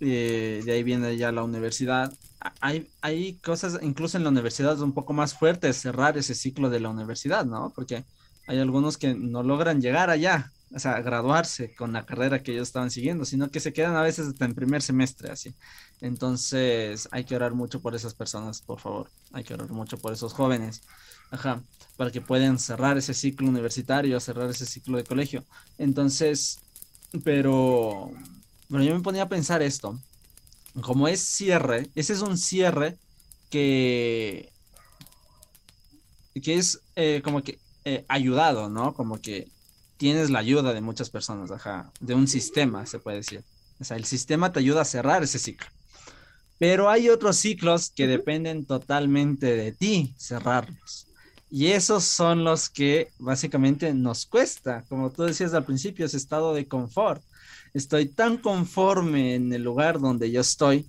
eh, 0.00 0.62
de 0.64 0.72
ahí 0.72 0.82
viene 0.82 1.16
ya 1.16 1.32
la 1.32 1.44
universidad. 1.44 2.12
Hay, 2.60 2.88
hay 3.02 3.34
cosas, 3.34 3.78
incluso 3.82 4.16
en 4.16 4.24
la 4.24 4.30
universidad, 4.30 4.80
un 4.80 4.92
poco 4.92 5.12
más 5.12 5.34
fuertes 5.34 5.76
cerrar 5.76 6.18
ese 6.18 6.34
ciclo 6.34 6.70
de 6.70 6.80
la 6.80 6.88
universidad, 6.88 7.44
¿no? 7.44 7.72
Porque 7.74 8.04
hay 8.48 8.58
algunos 8.58 8.98
que 8.98 9.14
no 9.14 9.42
logran 9.42 9.80
llegar 9.80 10.10
allá, 10.10 10.50
o 10.74 10.78
sea, 10.78 11.00
graduarse 11.02 11.74
con 11.74 11.92
la 11.92 12.04
carrera 12.04 12.42
que 12.42 12.52
ellos 12.52 12.68
estaban 12.68 12.90
siguiendo, 12.90 13.24
sino 13.24 13.50
que 13.50 13.60
se 13.60 13.72
quedan 13.72 13.94
a 13.94 14.02
veces 14.02 14.26
hasta 14.26 14.44
en 14.44 14.54
primer 14.54 14.82
semestre, 14.82 15.30
así. 15.30 15.54
Entonces, 16.00 17.08
hay 17.12 17.24
que 17.24 17.36
orar 17.36 17.54
mucho 17.54 17.80
por 17.80 17.94
esas 17.94 18.14
personas, 18.14 18.60
por 18.62 18.80
favor. 18.80 19.08
Hay 19.32 19.44
que 19.44 19.54
orar 19.54 19.70
mucho 19.70 19.98
por 19.98 20.12
esos 20.12 20.32
jóvenes, 20.32 20.82
ajá, 21.32 21.62
para 21.96 22.12
que 22.12 22.20
puedan 22.20 22.58
cerrar 22.58 22.96
ese 22.96 23.14
ciclo 23.14 23.48
universitario, 23.48 24.20
cerrar 24.20 24.48
ese 24.50 24.66
ciclo 24.66 24.98
de 24.98 25.04
colegio. 25.04 25.44
Entonces, 25.78 26.60
pero, 27.24 28.10
bueno, 28.68 28.84
yo 28.84 28.94
me 28.94 29.00
ponía 29.02 29.24
a 29.24 29.28
pensar 29.28 29.62
esto. 29.62 29.98
Como 30.80 31.08
es 31.08 31.20
cierre, 31.20 31.90
ese 31.94 32.12
es 32.12 32.22
un 32.22 32.38
cierre 32.38 32.96
que, 33.50 34.50
que 36.42 36.54
es 36.54 36.80
eh, 36.96 37.20
como 37.24 37.42
que 37.42 37.58
eh, 37.84 38.04
ayudado, 38.08 38.70
¿no? 38.70 38.94
Como 38.94 39.20
que 39.20 39.50
tienes 39.96 40.30
la 40.30 40.38
ayuda 40.38 40.72
de 40.72 40.80
muchas 40.80 41.10
personas, 41.10 41.50
ajá, 41.50 41.92
de 42.00 42.14
un 42.14 42.28
sistema, 42.28 42.86
se 42.86 42.98
puede 42.98 43.18
decir. 43.18 43.44
O 43.80 43.84
sea, 43.84 43.96
el 43.96 44.04
sistema 44.04 44.52
te 44.52 44.60
ayuda 44.60 44.82
a 44.82 44.86
cerrar 44.86 45.22
ese 45.22 45.38
ciclo. 45.38 45.66
Pero 46.58 46.88
hay 46.88 47.08
otros 47.08 47.36
ciclos 47.36 47.90
que 47.90 48.06
dependen 48.06 48.64
totalmente 48.64 49.56
de 49.56 49.72
ti 49.72 50.14
cerrarlos. 50.16 51.11
Y 51.54 51.66
esos 51.66 52.04
son 52.04 52.44
los 52.44 52.70
que 52.70 53.12
básicamente 53.18 53.92
nos 53.92 54.24
cuesta, 54.24 54.86
como 54.88 55.10
tú 55.10 55.24
decías 55.24 55.52
al 55.52 55.66
principio, 55.66 56.06
ese 56.06 56.16
estado 56.16 56.54
de 56.54 56.66
confort. 56.66 57.22
Estoy 57.74 58.06
tan 58.06 58.38
conforme 58.38 59.34
en 59.34 59.52
el 59.52 59.62
lugar 59.62 60.00
donde 60.00 60.30
yo 60.30 60.40
estoy 60.40 60.88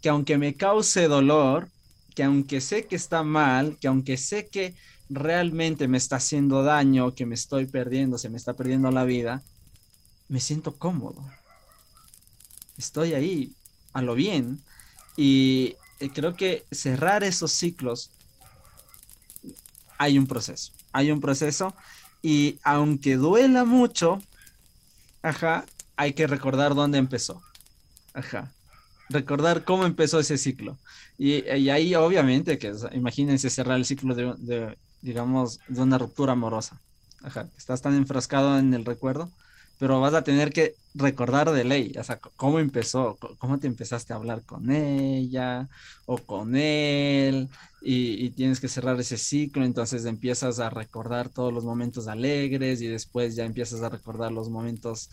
que 0.00 0.08
aunque 0.08 0.38
me 0.38 0.54
cause 0.54 1.08
dolor, 1.08 1.68
que 2.14 2.22
aunque 2.22 2.60
sé 2.60 2.86
que 2.86 2.94
está 2.94 3.24
mal, 3.24 3.78
que 3.80 3.88
aunque 3.88 4.16
sé 4.16 4.46
que 4.46 4.76
realmente 5.10 5.88
me 5.88 5.98
está 5.98 6.16
haciendo 6.16 6.62
daño, 6.62 7.12
que 7.16 7.26
me 7.26 7.34
estoy 7.34 7.66
perdiendo, 7.66 8.16
se 8.16 8.28
me 8.28 8.36
está 8.36 8.54
perdiendo 8.54 8.92
la 8.92 9.02
vida, 9.02 9.42
me 10.28 10.38
siento 10.38 10.76
cómodo. 10.76 11.20
Estoy 12.78 13.14
ahí 13.14 13.52
a 13.92 14.02
lo 14.02 14.14
bien. 14.14 14.60
Y 15.16 15.74
eh, 15.98 16.10
creo 16.14 16.36
que 16.36 16.64
cerrar 16.70 17.24
esos 17.24 17.50
ciclos 17.50 18.12
hay 19.98 20.18
un 20.18 20.26
proceso. 20.26 20.72
Hay 20.92 21.10
un 21.10 21.20
proceso. 21.20 21.74
Y 22.22 22.58
aunque 22.62 23.16
duela 23.16 23.64
mucho, 23.64 24.20
ajá, 25.22 25.64
hay 25.96 26.12
que 26.12 26.26
recordar 26.26 26.74
dónde 26.74 26.98
empezó. 26.98 27.42
Ajá. 28.14 28.52
Recordar 29.08 29.64
cómo 29.64 29.86
empezó 29.86 30.18
ese 30.18 30.38
ciclo. 30.38 30.78
Y, 31.18 31.42
ahí, 31.70 31.94
obviamente, 31.94 32.58
que 32.58 32.72
imagínense 32.92 33.48
cerrar 33.48 33.76
el 33.76 33.86
ciclo 33.86 34.14
de, 34.14 34.76
digamos, 35.00 35.60
de 35.68 35.80
una 35.80 35.98
ruptura 35.98 36.32
amorosa. 36.32 36.80
Ajá, 37.22 37.48
estás 37.56 37.80
tan 37.80 37.94
enfrascado 37.94 38.58
en 38.58 38.74
el 38.74 38.84
recuerdo, 38.84 39.30
pero 39.78 40.00
vas 40.00 40.14
a 40.14 40.22
tener 40.22 40.52
que 40.52 40.74
recordar 40.94 41.50
de 41.50 41.64
ley, 41.64 41.92
o 41.98 42.04
sea, 42.04 42.18
cómo 42.36 42.58
empezó, 42.58 43.18
cómo 43.38 43.58
te 43.58 43.66
empezaste 43.66 44.12
a 44.12 44.16
hablar 44.16 44.42
con 44.42 44.70
ella 44.70 45.68
o 46.06 46.18
con 46.18 46.56
él, 46.56 47.48
y, 47.88 48.30
tienes 48.30 48.58
que 48.58 48.68
cerrar 48.68 48.98
ese 48.98 49.16
ciclo, 49.16 49.64
entonces 49.64 50.04
empiezas 50.06 50.58
a 50.58 50.70
recordar 50.70 51.28
todos 51.28 51.52
los 51.52 51.64
momentos 51.64 52.08
alegres 52.08 52.80
y 52.82 52.88
después 52.88 53.36
ya 53.36 53.44
empiezas 53.44 53.82
a 53.82 53.88
recordar 53.88 54.32
los 54.32 54.50
momentos 54.50 55.10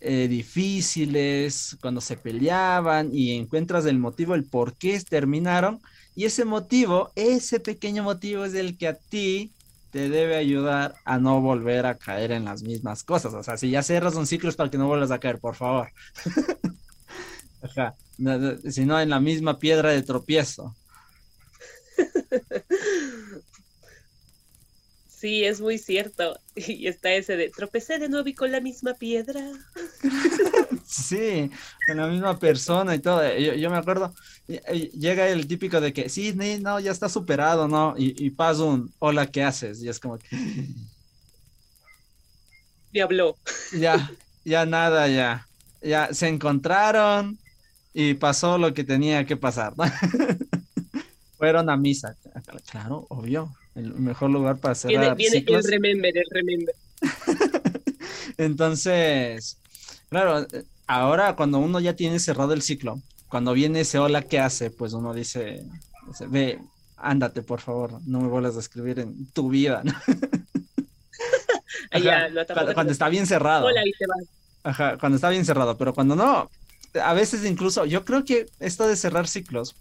eh, 0.00 0.28
difíciles, 0.28 1.76
cuando 1.82 2.00
se 2.00 2.16
peleaban 2.16 3.10
y 3.12 3.32
encuentras 3.32 3.84
el 3.86 3.98
motivo, 3.98 4.34
el 4.34 4.44
por 4.44 4.74
qué 4.74 4.98
terminaron. 5.00 5.80
Y 6.16 6.24
ese 6.24 6.44
motivo, 6.44 7.10
ese 7.16 7.60
pequeño 7.60 8.02
motivo 8.02 8.44
es 8.44 8.54
el 8.54 8.78
que 8.78 8.88
a 8.88 8.94
ti 8.94 9.52
te 9.94 10.08
debe 10.08 10.34
ayudar 10.34 10.96
a 11.04 11.18
no 11.18 11.40
volver 11.40 11.86
a 11.86 11.96
caer 11.96 12.32
en 12.32 12.44
las 12.46 12.64
mismas 12.64 13.04
cosas. 13.04 13.32
O 13.32 13.44
sea, 13.44 13.56
si 13.56 13.70
ya 13.70 13.80
cerras 13.80 14.16
un 14.16 14.26
ciclo 14.26 14.50
es 14.50 14.56
para 14.56 14.68
que 14.68 14.76
no 14.76 14.88
vuelvas 14.88 15.12
a 15.12 15.20
caer, 15.20 15.38
por 15.38 15.54
favor. 15.54 15.92
Ajá. 17.62 17.94
Si 18.68 18.84
no, 18.86 19.00
en 19.00 19.10
la 19.10 19.20
misma 19.20 19.60
piedra 19.60 19.90
de 19.90 20.02
tropiezo. 20.02 20.74
Sí, 25.06 25.42
es 25.42 25.58
muy 25.62 25.78
cierto. 25.78 26.38
Y 26.54 26.86
está 26.86 27.14
ese 27.14 27.38
de 27.38 27.48
tropecé 27.48 27.98
de 27.98 28.10
nuevo 28.10 28.28
y 28.28 28.34
con 28.34 28.52
la 28.52 28.60
misma 28.60 28.92
piedra. 28.92 29.40
Sí, 30.84 31.50
con 31.86 31.96
la 31.96 32.06
misma 32.06 32.38
persona 32.38 32.94
y 32.94 32.98
todo. 32.98 33.22
Yo, 33.36 33.70
me 33.70 33.76
acuerdo, 33.76 34.14
llega 34.46 35.28
el 35.28 35.46
típico 35.46 35.80
de 35.80 35.92
que, 35.92 36.08
sí, 36.08 36.34
no, 36.60 36.80
ya 36.80 36.92
está 36.92 37.08
superado, 37.08 37.68
¿no? 37.68 37.94
Y, 37.96 38.14
y 38.24 38.30
pasa 38.30 38.64
un, 38.64 38.92
hola, 38.98 39.26
¿qué 39.26 39.42
haces? 39.42 39.82
Y 39.82 39.88
es 39.88 39.98
como 39.98 40.18
que... 40.18 40.28
Habló. 43.02 43.36
Ya, 43.72 44.10
ya 44.44 44.66
nada, 44.66 45.08
ya. 45.08 45.48
Ya 45.82 46.14
se 46.14 46.28
encontraron 46.28 47.38
y 47.92 48.14
pasó 48.14 48.58
lo 48.58 48.72
que 48.72 48.84
tenía 48.84 49.24
que 49.24 49.36
pasar. 49.36 49.74
Fueron 51.38 51.68
a 51.68 51.76
misa. 51.76 52.16
Claro, 52.70 53.06
obvio 53.08 53.54
el 53.74 53.94
mejor 53.94 54.30
lugar 54.30 54.58
para 54.58 54.74
cerrar 54.74 55.16
viene, 55.16 55.40
viene 55.40 55.58
el 55.58 55.64
remember, 55.64 56.16
el 56.16 56.26
remember. 56.30 56.74
Entonces, 58.38 59.58
claro, 60.08 60.46
ahora 60.86 61.36
cuando 61.36 61.58
uno 61.58 61.80
ya 61.80 61.94
tiene 61.94 62.18
cerrado 62.18 62.52
el 62.52 62.62
ciclo, 62.62 63.00
cuando 63.28 63.52
viene 63.52 63.80
ese 63.80 63.98
hola, 63.98 64.22
¿qué 64.22 64.38
hace? 64.38 64.70
Pues 64.70 64.92
uno 64.92 65.12
dice, 65.12 65.64
ve, 66.28 66.60
ándate, 66.96 67.42
por 67.42 67.60
favor, 67.60 68.00
no 68.06 68.20
me 68.20 68.28
vuelvas 68.28 68.56
a 68.56 68.60
escribir 68.60 69.00
en 69.00 69.26
tu 69.32 69.48
vida. 69.48 69.82
cuando, 72.74 72.92
está 72.92 73.08
bien 73.08 73.26
cerrado. 73.26 73.66
Hola 73.66 73.80
y 73.84 73.92
te 73.92 74.06
vas. 74.06 74.24
Ajá, 74.62 74.96
cuando 74.98 75.16
está 75.16 75.28
bien 75.28 75.44
cerrado, 75.44 75.76
pero 75.76 75.92
cuando 75.92 76.16
no, 76.16 76.48
a 77.02 77.14
veces 77.14 77.44
incluso, 77.44 77.84
yo 77.84 78.04
creo 78.04 78.24
que 78.24 78.46
esto 78.60 78.86
de 78.86 78.96
cerrar 78.96 79.28
ciclos, 79.28 79.74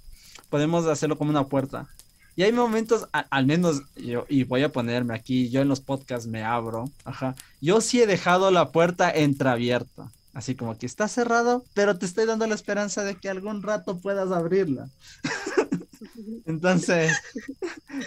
podemos 0.49 0.85
hacerlo 0.87 1.17
como 1.17 1.29
una 1.29 1.47
puerta. 1.47 1.87
Y 2.35 2.43
hay 2.43 2.51
momentos, 2.51 3.07
al 3.11 3.45
menos 3.45 3.83
yo, 3.95 4.25
y 4.27 4.43
voy 4.43 4.63
a 4.63 4.71
ponerme 4.71 5.13
aquí, 5.13 5.49
yo 5.49 5.61
en 5.61 5.67
los 5.67 5.81
podcasts 5.81 6.27
me 6.27 6.43
abro, 6.43 6.89
ajá. 7.05 7.35
Yo 7.61 7.79
sí 7.79 8.01
he 8.01 8.07
dejado 8.07 8.49
la 8.49 8.71
puerta 8.71 9.11
entreabierta, 9.11 10.11
así 10.33 10.55
como 10.55 10.77
que 10.77 10.85
está 10.85 11.07
cerrado, 11.07 11.63
pero 11.73 11.97
te 11.97 12.05
estoy 12.05 12.25
dando 12.25 12.47
la 12.47 12.55
esperanza 12.55 13.03
de 13.03 13.15
que 13.15 13.29
algún 13.29 13.63
rato 13.63 13.99
puedas 13.99 14.31
abrirla. 14.31 14.89
Entonces, 16.45 17.13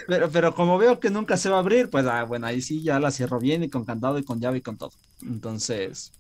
pero, 0.07 0.31
pero 0.31 0.55
como 0.55 0.79
veo 0.79 1.01
que 1.01 1.11
nunca 1.11 1.37
se 1.37 1.49
va 1.49 1.57
a 1.57 1.61
abrir, 1.61 1.89
pues 1.89 2.07
ah, 2.07 2.25
bueno, 2.25 2.47
ahí 2.47 2.61
sí 2.61 2.83
ya 2.83 3.01
la 3.01 3.11
cierro 3.11 3.41
bien 3.41 3.63
y 3.63 3.71
con 3.71 3.85
candado 3.85 4.19
y 4.19 4.25
con 4.25 4.41
llave 4.41 4.59
y 4.59 4.63
con 4.63 4.77
todo. 4.77 4.93
Entonces, 5.23 6.13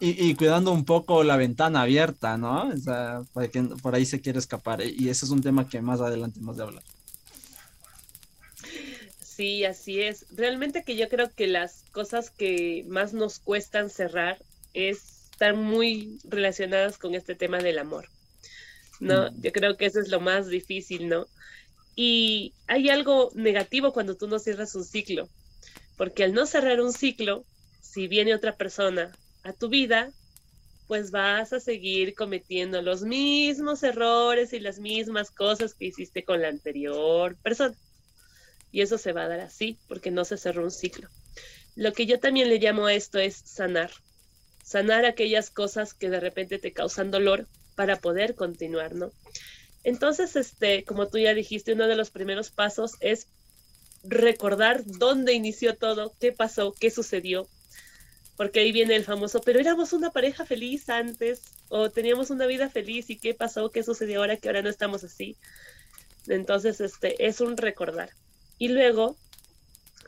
y, 0.00 0.34
cuidando 0.34 0.72
un 0.72 0.84
poco 0.84 1.24
la 1.24 1.36
ventana 1.36 1.82
abierta, 1.82 2.38
¿no? 2.38 2.68
O 2.68 2.76
sea, 2.76 3.22
que 3.52 3.62
por 3.82 3.94
ahí 3.94 4.06
se 4.06 4.20
quiere 4.20 4.38
escapar. 4.38 4.82
Y 4.82 5.08
ese 5.08 5.26
es 5.26 5.30
un 5.30 5.42
tema 5.42 5.68
que 5.68 5.80
más 5.82 6.00
adelante 6.00 6.40
hemos 6.40 6.56
de 6.56 6.62
hablar. 6.62 6.82
Sí, 9.34 9.64
así 9.64 10.00
es. 10.00 10.26
Realmente 10.30 10.84
que 10.84 10.94
yo 10.94 11.08
creo 11.08 11.28
que 11.28 11.48
las 11.48 11.82
cosas 11.90 12.30
que 12.30 12.84
más 12.86 13.12
nos 13.12 13.40
cuestan 13.40 13.90
cerrar 13.90 14.38
es, 14.74 15.30
están 15.32 15.60
muy 15.60 16.20
relacionadas 16.22 16.98
con 16.98 17.16
este 17.16 17.34
tema 17.34 17.58
del 17.58 17.80
amor. 17.80 18.08
¿No? 19.00 19.32
Mm. 19.32 19.42
Yo 19.42 19.50
creo 19.50 19.76
que 19.76 19.86
eso 19.86 19.98
es 19.98 20.08
lo 20.08 20.20
más 20.20 20.46
difícil, 20.46 21.08
¿no? 21.08 21.26
Y 21.96 22.54
hay 22.68 22.90
algo 22.90 23.32
negativo 23.34 23.92
cuando 23.92 24.16
tú 24.16 24.28
no 24.28 24.38
cierras 24.38 24.76
un 24.76 24.84
ciclo, 24.84 25.28
porque 25.96 26.22
al 26.22 26.32
no 26.32 26.46
cerrar 26.46 26.80
un 26.80 26.92
ciclo, 26.92 27.44
si 27.80 28.06
viene 28.06 28.36
otra 28.36 28.56
persona 28.56 29.10
a 29.42 29.52
tu 29.52 29.68
vida, 29.68 30.12
pues 30.86 31.10
vas 31.10 31.52
a 31.52 31.58
seguir 31.58 32.14
cometiendo 32.14 32.82
los 32.82 33.02
mismos 33.02 33.82
errores 33.82 34.52
y 34.52 34.60
las 34.60 34.78
mismas 34.78 35.32
cosas 35.32 35.74
que 35.74 35.86
hiciste 35.86 36.24
con 36.24 36.40
la 36.40 36.48
anterior 36.48 37.36
persona. 37.42 37.74
Y 38.74 38.82
eso 38.82 38.98
se 38.98 39.12
va 39.12 39.22
a 39.22 39.28
dar 39.28 39.38
así 39.38 39.78
porque 39.86 40.10
no 40.10 40.24
se 40.24 40.36
cerró 40.36 40.64
un 40.64 40.72
ciclo. 40.72 41.08
Lo 41.76 41.92
que 41.92 42.06
yo 42.06 42.18
también 42.18 42.48
le 42.48 42.58
llamo 42.58 42.86
a 42.86 42.92
esto 42.92 43.20
es 43.20 43.36
sanar. 43.36 43.92
Sanar 44.64 45.04
aquellas 45.04 45.48
cosas 45.48 45.94
que 45.94 46.10
de 46.10 46.18
repente 46.18 46.58
te 46.58 46.72
causan 46.72 47.12
dolor 47.12 47.46
para 47.76 48.00
poder 48.00 48.34
continuar, 48.34 48.96
¿no? 48.96 49.12
Entonces, 49.84 50.34
este, 50.34 50.82
como 50.82 51.06
tú 51.06 51.18
ya 51.18 51.34
dijiste, 51.34 51.74
uno 51.74 51.86
de 51.86 51.94
los 51.94 52.10
primeros 52.10 52.50
pasos 52.50 52.96
es 52.98 53.28
recordar 54.02 54.82
dónde 54.84 55.34
inició 55.34 55.76
todo, 55.76 56.12
qué 56.18 56.32
pasó, 56.32 56.72
qué 56.72 56.90
sucedió, 56.90 57.46
porque 58.36 58.58
ahí 58.58 58.72
viene 58.72 58.96
el 58.96 59.04
famoso, 59.04 59.40
pero 59.40 59.60
éramos 59.60 59.92
una 59.92 60.10
pareja 60.10 60.44
feliz 60.44 60.88
antes, 60.88 61.42
o 61.68 61.90
teníamos 61.90 62.30
una 62.30 62.46
vida 62.46 62.68
feliz, 62.70 63.08
y 63.08 63.20
qué 63.20 63.34
pasó, 63.34 63.70
qué 63.70 63.84
sucedió 63.84 64.18
ahora 64.18 64.36
que 64.36 64.48
ahora 64.48 64.62
no 64.62 64.68
estamos 64.68 65.04
así. 65.04 65.36
Entonces, 66.26 66.80
este, 66.80 67.24
es 67.24 67.40
un 67.40 67.56
recordar. 67.56 68.10
Y 68.64 68.68
luego, 68.68 69.14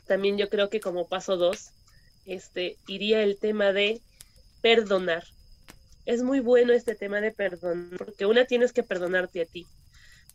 también 0.07 0.39
yo 0.39 0.49
creo 0.49 0.71
que 0.71 0.79
como 0.79 1.07
paso 1.07 1.37
dos, 1.37 1.73
este, 2.25 2.75
iría 2.87 3.21
el 3.21 3.37
tema 3.37 3.71
de 3.71 4.01
perdonar. 4.63 5.23
Es 6.07 6.23
muy 6.23 6.39
bueno 6.39 6.73
este 6.73 6.95
tema 6.95 7.21
de 7.21 7.31
perdón, 7.31 7.91
porque 7.95 8.25
una 8.25 8.45
tienes 8.45 8.73
que 8.73 8.81
perdonarte 8.81 9.43
a 9.43 9.45
ti, 9.45 9.67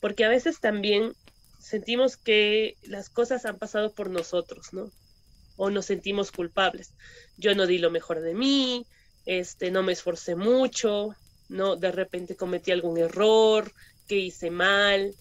porque 0.01 0.25
a 0.25 0.29
veces 0.29 0.61
también 0.61 1.15
sentimos 1.59 2.17
que 2.17 2.77
las 2.85 3.11
cosas 3.11 3.45
han 3.45 3.59
pasado 3.59 3.93
por 3.93 4.09
nosotros, 4.09 4.73
¿no? 4.73 4.93
O 5.57 5.71
nos 5.71 5.87
sentimos 5.87 6.31
culpables. 6.31 6.95
Yo 7.39 7.57
no 7.57 7.67
di 7.67 7.79
lo 7.79 7.91
mejor 7.91 8.21
de 8.21 8.35
mí, 8.35 8.87
este, 9.27 9.73
no 9.73 9.83
me 9.83 9.95
esforcé 9.95 10.37
mucho, 10.37 11.17
no, 11.49 11.75
de 11.75 11.91
repente 11.91 12.37
cometí 12.37 12.71
algún 12.71 12.99
error, 12.99 13.73
que 14.07 14.19
hice 14.19 14.53
mal, 14.53 15.13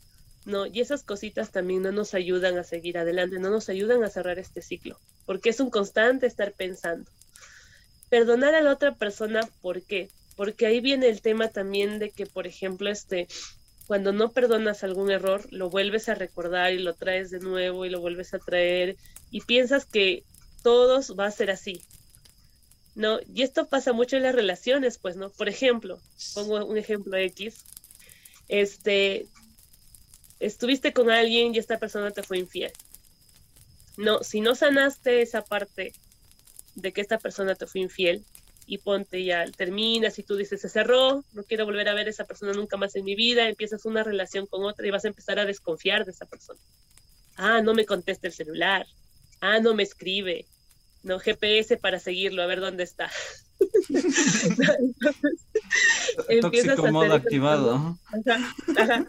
¿no? 0.46 0.66
Y 0.66 0.82
esas 0.82 1.04
cositas 1.04 1.52
también 1.52 1.84
no 1.84 1.92
nos 1.92 2.14
ayudan 2.14 2.58
a 2.58 2.64
seguir 2.64 2.98
adelante, 2.98 3.40
no 3.40 3.50
nos 3.50 3.70
ayudan 3.70 4.04
a 4.04 4.10
cerrar 4.10 4.40
este 4.40 4.62
ciclo, 4.62 4.98
porque 5.26 5.50
es 5.50 5.60
un 5.60 5.70
constante 5.70 6.26
estar 6.26 6.54
pensando. 6.54 7.10
Perdonar 8.10 8.56
a 8.56 8.62
la 8.62 8.74
otra 8.74 8.96
persona, 8.96 9.42
¿por 9.62 9.82
qué? 9.84 10.10
Porque 10.36 10.66
ahí 10.66 10.82
viene 10.82 11.08
el 11.08 11.22
tema 11.22 11.50
también 11.50 12.00
de 12.00 12.10
que, 12.10 12.26
por 12.26 12.48
ejemplo, 12.48 12.90
este, 12.90 13.28
cuando 13.88 14.12
no 14.12 14.32
perdonas 14.32 14.84
algún 14.84 15.12
error, 15.12 15.46
lo 15.52 15.70
vuelves 15.70 16.10
a 16.10 16.16
recordar 16.16 16.74
y 16.74 16.80
lo 16.80 16.94
traes 16.94 17.30
de 17.30 17.40
nuevo 17.40 17.86
y 17.86 17.90
lo 17.90 18.00
vuelves 18.00 18.34
a 18.34 18.40
traer 18.40 18.98
y 19.32 19.42
piensas 19.42 19.86
que 19.86 20.24
todos 20.64 21.16
va 21.18 21.26
a 21.26 21.32
ser 21.32 21.52
así. 21.52 21.82
¿No? 22.94 23.20
Y 23.34 23.44
esto 23.44 23.68
pasa 23.68 23.94
mucho 23.94 24.18
en 24.18 24.24
las 24.24 24.36
relaciones, 24.36 24.98
pues, 24.98 25.16
¿no? 25.16 25.30
Por 25.30 25.48
ejemplo, 25.48 26.00
pongo 26.34 26.66
un 26.66 26.78
ejemplo 26.78 27.16
X. 27.16 27.64
Este, 28.50 29.28
estuviste 30.42 30.94
con 30.94 31.10
alguien 31.10 31.54
y 31.54 31.60
esta 31.60 31.80
persona 31.80 32.12
te 32.12 32.24
fue 32.24 32.40
infiel. 32.40 32.72
No, 33.98 34.24
si 34.24 34.42
no 34.42 34.56
sanaste 34.56 35.22
esa 35.22 35.44
parte 35.44 35.94
de 36.76 36.92
que 36.92 37.02
esta 37.02 37.20
persona 37.20 37.56
te 37.56 37.68
fue 37.68 37.82
infiel 37.82 38.26
y 38.66 38.78
ponte 38.78 39.24
ya, 39.24 39.46
terminas 39.52 40.18
y 40.18 40.24
tú 40.24 40.36
dices, 40.36 40.62
se 40.62 40.70
cerró, 40.70 41.24
no 41.34 41.44
quiero 41.44 41.66
volver 41.66 41.90
a 41.90 41.94
ver 41.94 42.08
a 42.08 42.10
esa 42.10 42.26
persona 42.26 42.54
nunca 42.54 42.78
más 42.78 42.96
en 42.96 43.04
mi 43.04 43.16
vida, 43.16 43.48
empiezas 43.48 43.86
una 43.86 44.04
relación 44.04 44.48
con 44.48 44.64
otra 44.64 44.88
y 44.88 44.92
vas 44.92 45.06
a 45.06 45.10
empezar 45.10 45.40
a 45.40 45.46
desconfiar 45.46 46.06
de 46.06 46.12
esa 46.12 46.26
persona. 46.26 46.60
Ah, 47.36 47.62
no 47.62 47.74
me 47.74 47.86
contesta 47.86 48.28
el 48.28 48.34
celular. 48.34 48.86
Ah, 49.40 49.60
no 49.60 49.74
me 49.74 49.84
escribe. 49.84 50.46
No, 51.04 51.20
GPS 51.20 51.78
para 51.78 52.00
seguirlo, 52.00 52.44
a 52.44 52.46
ver 52.46 52.60
dónde 52.60 52.84
está. 52.84 53.10
tóxico 56.42 56.92
modo 56.92 57.14
activado. 57.14 57.98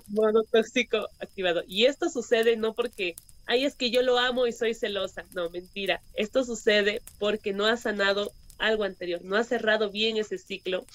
modo 0.08 0.44
tóxico 0.50 1.08
activado. 1.20 1.62
Y 1.66 1.86
esto 1.86 2.10
sucede 2.10 2.56
no 2.56 2.74
porque, 2.74 3.16
ay, 3.46 3.64
es 3.64 3.74
que 3.74 3.90
yo 3.90 4.02
lo 4.02 4.18
amo 4.18 4.46
y 4.46 4.52
soy 4.52 4.74
celosa. 4.74 5.24
No, 5.32 5.50
mentira. 5.50 6.02
Esto 6.14 6.44
sucede 6.44 7.02
porque 7.18 7.52
no 7.52 7.66
has 7.66 7.82
sanado 7.82 8.32
algo 8.58 8.84
anterior, 8.84 9.20
no 9.24 9.36
has 9.36 9.48
cerrado 9.48 9.90
bien 9.90 10.16
ese 10.16 10.38
ciclo 10.38 10.86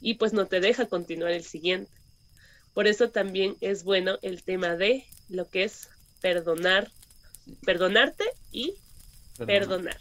y 0.00 0.14
pues 0.14 0.32
no 0.32 0.46
te 0.46 0.60
deja 0.60 0.86
continuar 0.86 1.32
el 1.32 1.44
siguiente. 1.44 1.90
Por 2.74 2.86
eso 2.86 3.10
también 3.10 3.56
es 3.60 3.84
bueno 3.84 4.18
el 4.22 4.42
tema 4.42 4.76
de 4.76 5.04
lo 5.28 5.48
que 5.48 5.64
es 5.64 5.88
perdonar, 6.20 6.90
perdonarte 7.64 8.24
y 8.50 8.74
perdonar. 9.44 9.98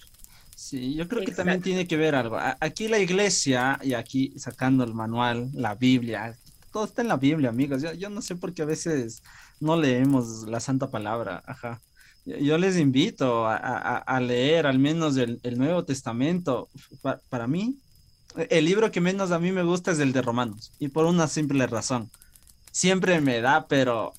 Sí, 0.61 0.93
yo 0.93 1.07
creo 1.07 1.25
que 1.25 1.31
también 1.31 1.59
tiene 1.59 1.87
que 1.87 1.97
ver 1.97 2.13
algo. 2.13 2.37
Aquí 2.59 2.87
la 2.87 2.99
iglesia, 2.99 3.79
y 3.81 3.95
aquí 3.95 4.31
sacando 4.37 4.83
el 4.83 4.93
manual, 4.93 5.49
la 5.53 5.73
Biblia, 5.73 6.37
todo 6.71 6.85
está 6.85 7.01
en 7.01 7.07
la 7.07 7.17
Biblia, 7.17 7.49
amigos. 7.49 7.81
Yo, 7.81 7.93
yo 7.93 8.11
no 8.11 8.21
sé 8.21 8.35
por 8.35 8.53
qué 8.53 8.61
a 8.61 8.65
veces 8.65 9.23
no 9.59 9.75
leemos 9.75 10.43
la 10.47 10.59
santa 10.59 10.91
palabra. 10.91 11.41
Ajá. 11.47 11.81
Yo 12.25 12.59
les 12.59 12.77
invito 12.77 13.47
a, 13.47 14.19
leer 14.21 14.67
al 14.67 14.77
menos 14.77 15.17
el, 15.17 15.39
Nuevo 15.57 15.83
Testamento. 15.83 16.69
para 17.29 17.47
mí, 17.47 17.79
el 18.49 18.65
libro 18.65 18.91
que 18.91 19.01
menos 19.01 19.31
a 19.31 19.39
mí 19.39 19.51
me 19.51 19.63
gusta 19.63 19.89
es 19.89 19.97
el 19.97 20.13
de 20.13 20.21
Romanos, 20.21 20.73
y 20.77 20.89
por 20.89 21.05
una 21.05 21.27
simple 21.27 21.65
razón. 21.65 22.11
Siempre 22.71 23.19
me 23.19 23.41
da, 23.41 23.65
pero 23.67 24.13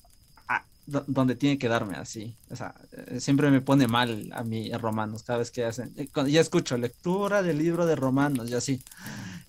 donde 0.85 1.35
tiene 1.35 1.57
que 1.57 1.67
darme 1.67 1.95
así. 1.95 2.35
O 2.49 2.55
sea, 2.55 2.75
eh, 2.91 3.19
siempre 3.19 3.49
me 3.49 3.61
pone 3.61 3.87
mal 3.87 4.29
a 4.33 4.43
mí 4.43 4.71
Romanos 4.73 5.23
cada 5.23 5.39
vez 5.39 5.51
que 5.51 5.63
hacen. 5.63 5.93
Eh, 5.95 6.09
ya 6.27 6.41
escucho 6.41 6.77
lectura 6.77 7.41
del 7.41 7.57
libro 7.57 7.85
de 7.85 7.95
Romanos 7.95 8.49
y 8.49 8.53
así. 8.53 8.81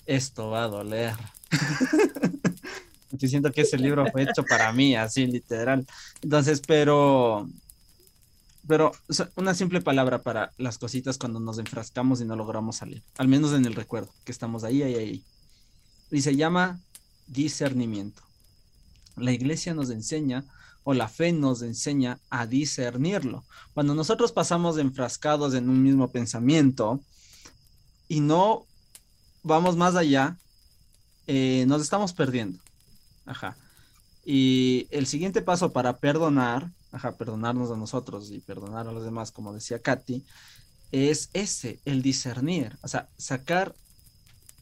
Esto 0.07 0.51
va 0.51 0.65
a 0.65 0.69
doler. 0.69 1.15
Yo 3.11 3.29
siento 3.29 3.53
que 3.53 3.63
ese 3.63 3.79
libro 3.79 4.05
fue 4.11 4.23
hecho 4.23 4.45
para 4.45 4.73
mí, 4.73 4.97
así 4.97 5.27
literal. 5.27 5.87
Entonces, 6.23 6.61
pero. 6.67 7.49
Pero 8.67 8.93
una 9.37 9.53
simple 9.53 9.83
palabra 9.83 10.23
para 10.23 10.53
las 10.57 10.79
cositas 10.79 11.19
cuando 11.19 11.39
nos 11.39 11.59
enfrascamos 11.59 12.23
y 12.23 12.25
no 12.25 12.35
logramos 12.35 12.77
salir. 12.77 13.03
Al 13.19 13.29
menos 13.29 13.53
en 13.53 13.67
el 13.67 13.75
recuerdo, 13.75 14.11
que 14.25 14.33
estamos 14.33 14.65
ahí, 14.65 14.83
ahí, 14.83 14.95
ahí. 14.95 15.25
Y 16.11 16.23
se 16.23 16.35
llama 16.35 16.81
discernimiento. 17.27 18.23
La 19.17 19.33
iglesia 19.33 19.75
nos 19.75 19.91
enseña 19.91 20.45
o 20.85 20.95
la 20.95 21.09
fe 21.09 21.33
nos 21.33 21.63
enseña 21.63 22.21
a 22.31 22.47
discernirlo. 22.47 23.45
Cuando 23.73 23.95
nosotros 23.95 24.33
pasamos 24.33 24.79
enfrascados 24.79 25.55
en 25.55 25.69
un 25.69 25.83
mismo 25.83 26.11
pensamiento 26.13 27.01
y 28.07 28.21
no 28.21 28.67
vamos 29.43 29.77
más 29.77 29.97
allá, 29.97 30.37
eh, 31.27 31.65
nos 31.67 31.83
estamos 31.83 32.13
perdiendo. 32.13 32.59
Ajá. 33.25 33.57
Y 34.25 34.87
el 34.91 35.07
siguiente 35.07 35.43
paso 35.43 35.73
para 35.73 35.97
perdonar, 35.97 36.71
ajá, 36.93 37.17
perdonarnos 37.17 37.71
a 37.71 37.77
nosotros 37.77 38.31
y 38.31 38.41
perdonar 38.41 38.87
a 38.87 38.93
los 38.93 39.05
demás, 39.05 39.33
como 39.33 39.53
decía 39.53 39.81
Katy, 39.81 40.25
es 40.93 41.31
ese, 41.33 41.81
el 41.85 42.03
discernir, 42.03 42.77
o 42.83 42.89
sea, 42.89 43.09
sacar 43.17 43.75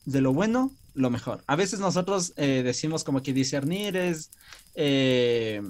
de 0.04 0.20
lo 0.20 0.32
bueno 0.32 0.72
lo 0.94 1.11
mejor. 1.11 1.42
A 1.46 1.56
veces 1.56 1.80
nosotros 1.80 2.32
eh, 2.37 2.62
decimos 2.64 3.04
como 3.04 3.22
que 3.22 3.32
discernir 3.32 3.96
es 3.96 4.30
eh, 4.74 5.62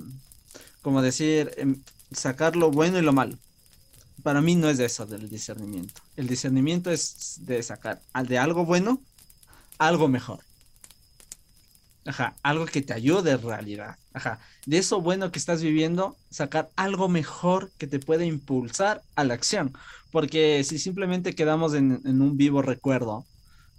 como 0.83 1.03
decir, 1.03 1.53
em, 1.57 1.83
sacar 2.13 2.57
lo 2.57 2.71
bueno 2.71 2.99
y 2.99 3.03
lo 3.03 3.13
malo. 3.13 3.39
Para 4.23 4.41
mí 4.41 4.55
no 4.55 4.69
es 4.69 4.79
eso 4.79 5.07
del 5.07 5.29
discernimiento. 5.29 6.01
El 6.17 6.29
discernimiento 6.29 6.91
es 6.91 7.39
de 7.41 7.63
sacar 7.63 8.03
de 8.29 8.39
algo 8.39 8.65
bueno 8.65 9.01
algo 9.79 10.09
mejor. 10.09 10.41
Ajá, 12.05 12.35
algo 12.43 12.67
que 12.67 12.83
te 12.83 12.93
ayude 12.93 13.33
en 13.33 13.43
realidad. 13.43 13.97
Ajá, 14.13 14.41
de 14.67 14.79
eso 14.79 15.01
bueno 15.01 15.33
que 15.33 15.39
estás 15.39 15.63
viviendo, 15.63 16.17
sacar 16.31 16.71
algo 16.77 17.09
mejor 17.09 17.71
que 17.79 17.87
te 17.87 17.99
pueda 17.99 18.25
impulsar 18.25 19.03
a 19.17 19.25
la 19.25 19.35
acción. 19.35 19.73
Porque 20.11 20.63
si 20.65 20.79
simplemente 20.79 21.35
quedamos 21.35 21.75
en 21.75 22.23
un 22.23 22.37
vivo 22.37 22.61
recuerdo, 22.63 23.25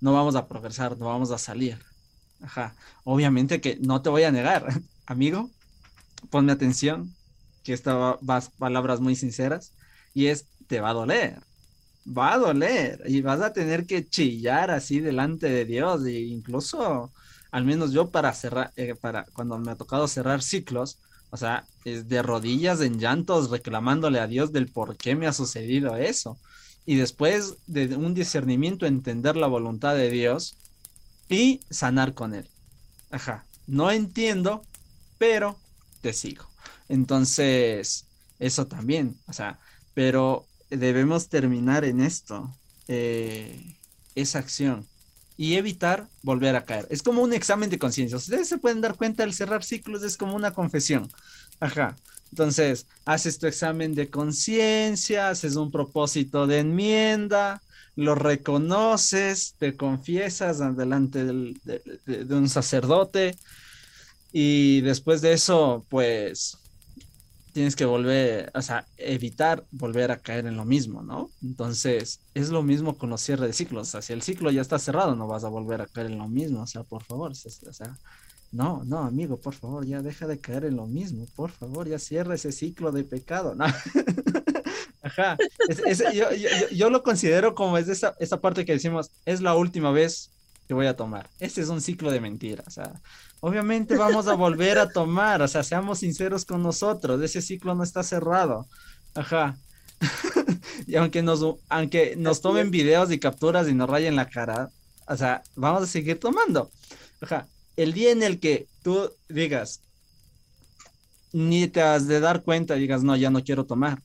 no 0.04 0.12
vamos 0.12 0.36
a 0.36 0.48
progresar, 0.48 0.98
no 0.98 1.06
vamos 1.06 1.32
a 1.32 1.38
salir. 1.38 1.78
Ajá, 2.42 2.76
obviamente 3.06 3.62
que 3.62 3.78
no 3.80 4.02
te 4.02 4.10
voy 4.10 4.24
a 4.24 4.32
negar, 4.32 4.68
amigo, 5.06 5.50
ponme 6.30 6.52
atención, 6.52 7.14
que 7.64 7.74
esta 7.74 8.18
vas 8.22 8.50
palabras 8.50 9.00
muy 9.00 9.16
sinceras, 9.16 9.74
y 10.14 10.28
es, 10.28 10.46
te 10.68 10.80
va 10.80 10.90
a 10.90 10.94
doler, 10.94 11.40
va 12.06 12.34
a 12.34 12.38
doler, 12.38 13.02
y 13.06 13.22
vas 13.22 13.42
a 13.42 13.54
tener 13.54 13.86
que 13.86 14.08
chillar 14.08 14.72
así 14.72 15.00
delante 15.00 15.50
de 15.50 15.66
Dios, 15.66 16.06
e 16.06 16.20
incluso, 16.22 17.12
al 17.52 17.66
menos 17.66 17.92
yo 17.94 18.10
para 18.10 18.34
cerrar, 18.34 18.72
eh, 18.76 18.96
para 18.96 19.26
cuando 19.34 19.58
me 19.58 19.72
ha 19.72 19.76
tocado 19.76 20.08
cerrar 20.08 20.42
ciclos, 20.42 21.00
o 21.34 21.38
sea, 21.38 21.66
es 21.84 22.08
de 22.10 22.22
rodillas 22.22 22.82
en 22.82 23.00
llantos 23.00 23.50
reclamándole 23.50 24.20
a 24.20 24.28
Dios 24.28 24.52
del 24.52 24.68
por 24.68 24.98
qué 24.98 25.16
me 25.16 25.26
ha 25.26 25.34
sucedido 25.34 25.96
eso. 25.96 26.38
Y 26.86 26.96
después 26.96 27.56
de 27.66 27.96
un 27.96 28.14
discernimiento, 28.14 28.86
entender 28.86 29.36
la 29.36 29.48
voluntad 29.48 29.96
de 29.96 30.12
Dios 30.12 30.56
y 31.30 31.62
sanar 31.72 32.14
con 32.14 32.36
él. 32.36 32.48
Ajá, 33.10 33.46
no 33.66 33.90
entiendo, 33.90 34.62
pero 35.18 35.58
te 36.04 36.14
sigo. 36.14 36.46
Entonces, 36.90 38.06
eso 38.38 38.68
también, 38.68 39.16
o 39.26 39.34
sea, 39.34 39.58
pero 39.96 40.46
debemos 40.70 41.30
terminar 41.30 41.86
en 41.86 42.02
esto, 42.02 42.54
eh, 42.88 43.76
esa 44.14 44.40
acción 44.40 44.86
y 45.38 45.56
evitar 45.56 46.08
volver 46.22 46.56
a 46.56 46.66
caer. 46.66 46.86
Es 46.92 47.02
como 47.02 47.22
un 47.24 47.34
examen 47.34 47.70
de 47.70 47.80
conciencia. 47.80 48.18
Ustedes 48.18 48.50
se 48.50 48.58
pueden 48.60 48.82
dar 48.82 48.96
cuenta, 48.96 49.24
al 49.24 49.34
cerrar 49.34 49.64
ciclos 49.64 50.04
es 50.04 50.18
como 50.18 50.36
una 50.36 50.54
confesión. 50.54 51.10
Ajá. 51.60 51.96
Entonces, 52.32 52.88
haces 53.06 53.40
tu 53.40 53.48
examen 53.48 53.96
de 53.96 54.10
conciencia, 54.10 55.30
haces 55.30 55.56
un 55.56 55.72
propósito 55.72 56.48
de 56.48 56.60
enmienda, 56.60 57.62
lo 57.96 58.16
reconoces, 58.16 59.56
te 59.60 59.78
confiesas 59.78 60.58
delante 60.76 61.24
de, 61.26 62.36
un 62.36 62.50
sacerdote, 62.50 63.38
y 64.34 64.82
después 64.82 65.22
de 65.22 65.32
eso, 65.34 65.86
pues 65.90 66.58
tienes 67.54 67.76
que 67.76 67.86
volver, 67.86 68.52
o 68.56 68.62
sea, 68.64 68.88
evitar 68.98 69.64
volver 69.72 70.12
a 70.12 70.18
caer 70.18 70.48
en 70.48 70.58
lo 70.58 70.66
mismo, 70.66 71.04
¿no? 71.04 71.30
Entonces, 71.44 72.20
es 72.34 72.50
lo 72.50 72.64
mismo 72.64 72.98
con 72.98 73.12
los 73.12 73.22
cierres 73.22 73.48
de 73.48 73.54
ciclos. 73.54 73.90
O 73.90 73.92
sea, 73.92 74.02
si 74.02 74.12
el 74.12 74.24
ciclo 74.24 74.50
ya 74.50 74.62
está 74.62 74.80
cerrado, 74.80 75.16
no 75.16 75.28
vas 75.28 75.44
a 75.44 75.50
volver 75.50 75.82
a 75.82 75.86
caer 75.86 76.08
en 76.08 76.18
lo 76.18 76.28
mismo. 76.28 76.64
O 76.64 76.68
sea, 76.68 76.84
por 76.84 77.04
favor, 77.04 77.32
o 77.32 77.36
sea, 77.36 77.96
no, 78.52 78.84
no, 78.86 79.00
amigo, 79.00 79.40
por 79.40 79.54
favor, 79.54 79.86
ya 79.86 80.02
deja 80.02 80.26
de 80.26 80.40
caer 80.40 80.66
en 80.66 80.78
lo 80.78 80.88
mismo. 80.88 81.28
Por 81.36 81.52
favor, 81.52 81.88
ya 81.88 82.00
cierra 82.00 82.34
ese 82.34 82.52
ciclo 82.52 82.92
de 82.92 83.04
pecado. 83.04 83.54
¿no? 83.54 83.66
Ajá. 85.04 85.38
yo, 86.72 86.90
lo 86.90 87.04
considero 87.04 87.54
como 87.54 87.78
es 87.78 87.88
esa, 87.88 88.16
esa 88.20 88.42
parte 88.42 88.66
que 88.66 88.74
decimos, 88.74 89.12
es 89.26 89.42
la 89.42 89.56
última 89.56 89.92
vez 89.92 90.32
que 90.68 90.74
voy 90.74 90.88
a 90.88 90.96
tomar. 90.96 91.30
Este 91.40 91.62
es 91.62 91.70
un 91.70 91.82
ciclo 91.82 92.10
de 92.10 92.20
mentiras. 92.20 92.68
O 92.68 92.72
sea, 92.72 93.02
obviamente 93.44 93.98
vamos 93.98 94.28
a 94.28 94.36
volver 94.36 94.80
a 94.80 94.88
tomar. 94.88 95.42
O 95.42 95.48
sea, 95.50 95.64
seamos 95.64 96.00
sinceros 96.00 96.46
con 96.46 96.64
nosotros. 96.64 97.22
Ese 97.22 97.42
ciclo 97.42 97.76
no 97.76 97.84
está 97.84 98.02
cerrado. 98.02 98.66
Ajá. 99.16 99.58
y 100.88 100.96
aunque 100.96 101.22
nos, 101.22 101.44
aunque 101.68 102.16
nos 102.16 102.40
tomen 102.40 102.72
videos 102.72 103.12
y 103.12 103.20
capturas 103.20 103.68
y 103.68 103.74
nos 103.74 103.90
rayen 103.90 104.16
la 104.16 104.30
cara, 104.30 104.70
o 105.08 105.18
sea, 105.18 105.44
vamos 105.56 105.84
a 105.84 105.88
seguir 105.88 106.22
tomando. 106.22 106.72
Ajá. 107.20 107.46
El 107.76 107.92
día 107.92 108.12
en 108.12 108.24
el 108.24 108.40
que 108.40 108.70
tú 108.82 109.12
digas, 109.28 109.82
ni 111.34 111.68
te 111.68 111.82
has 111.82 112.08
de 112.08 112.22
dar 112.22 112.44
cuenta 112.44 112.76
digas, 112.76 113.04
no, 113.04 113.18
ya 113.18 113.30
no 113.30 113.44
quiero 113.44 113.66
tomar, 113.66 114.02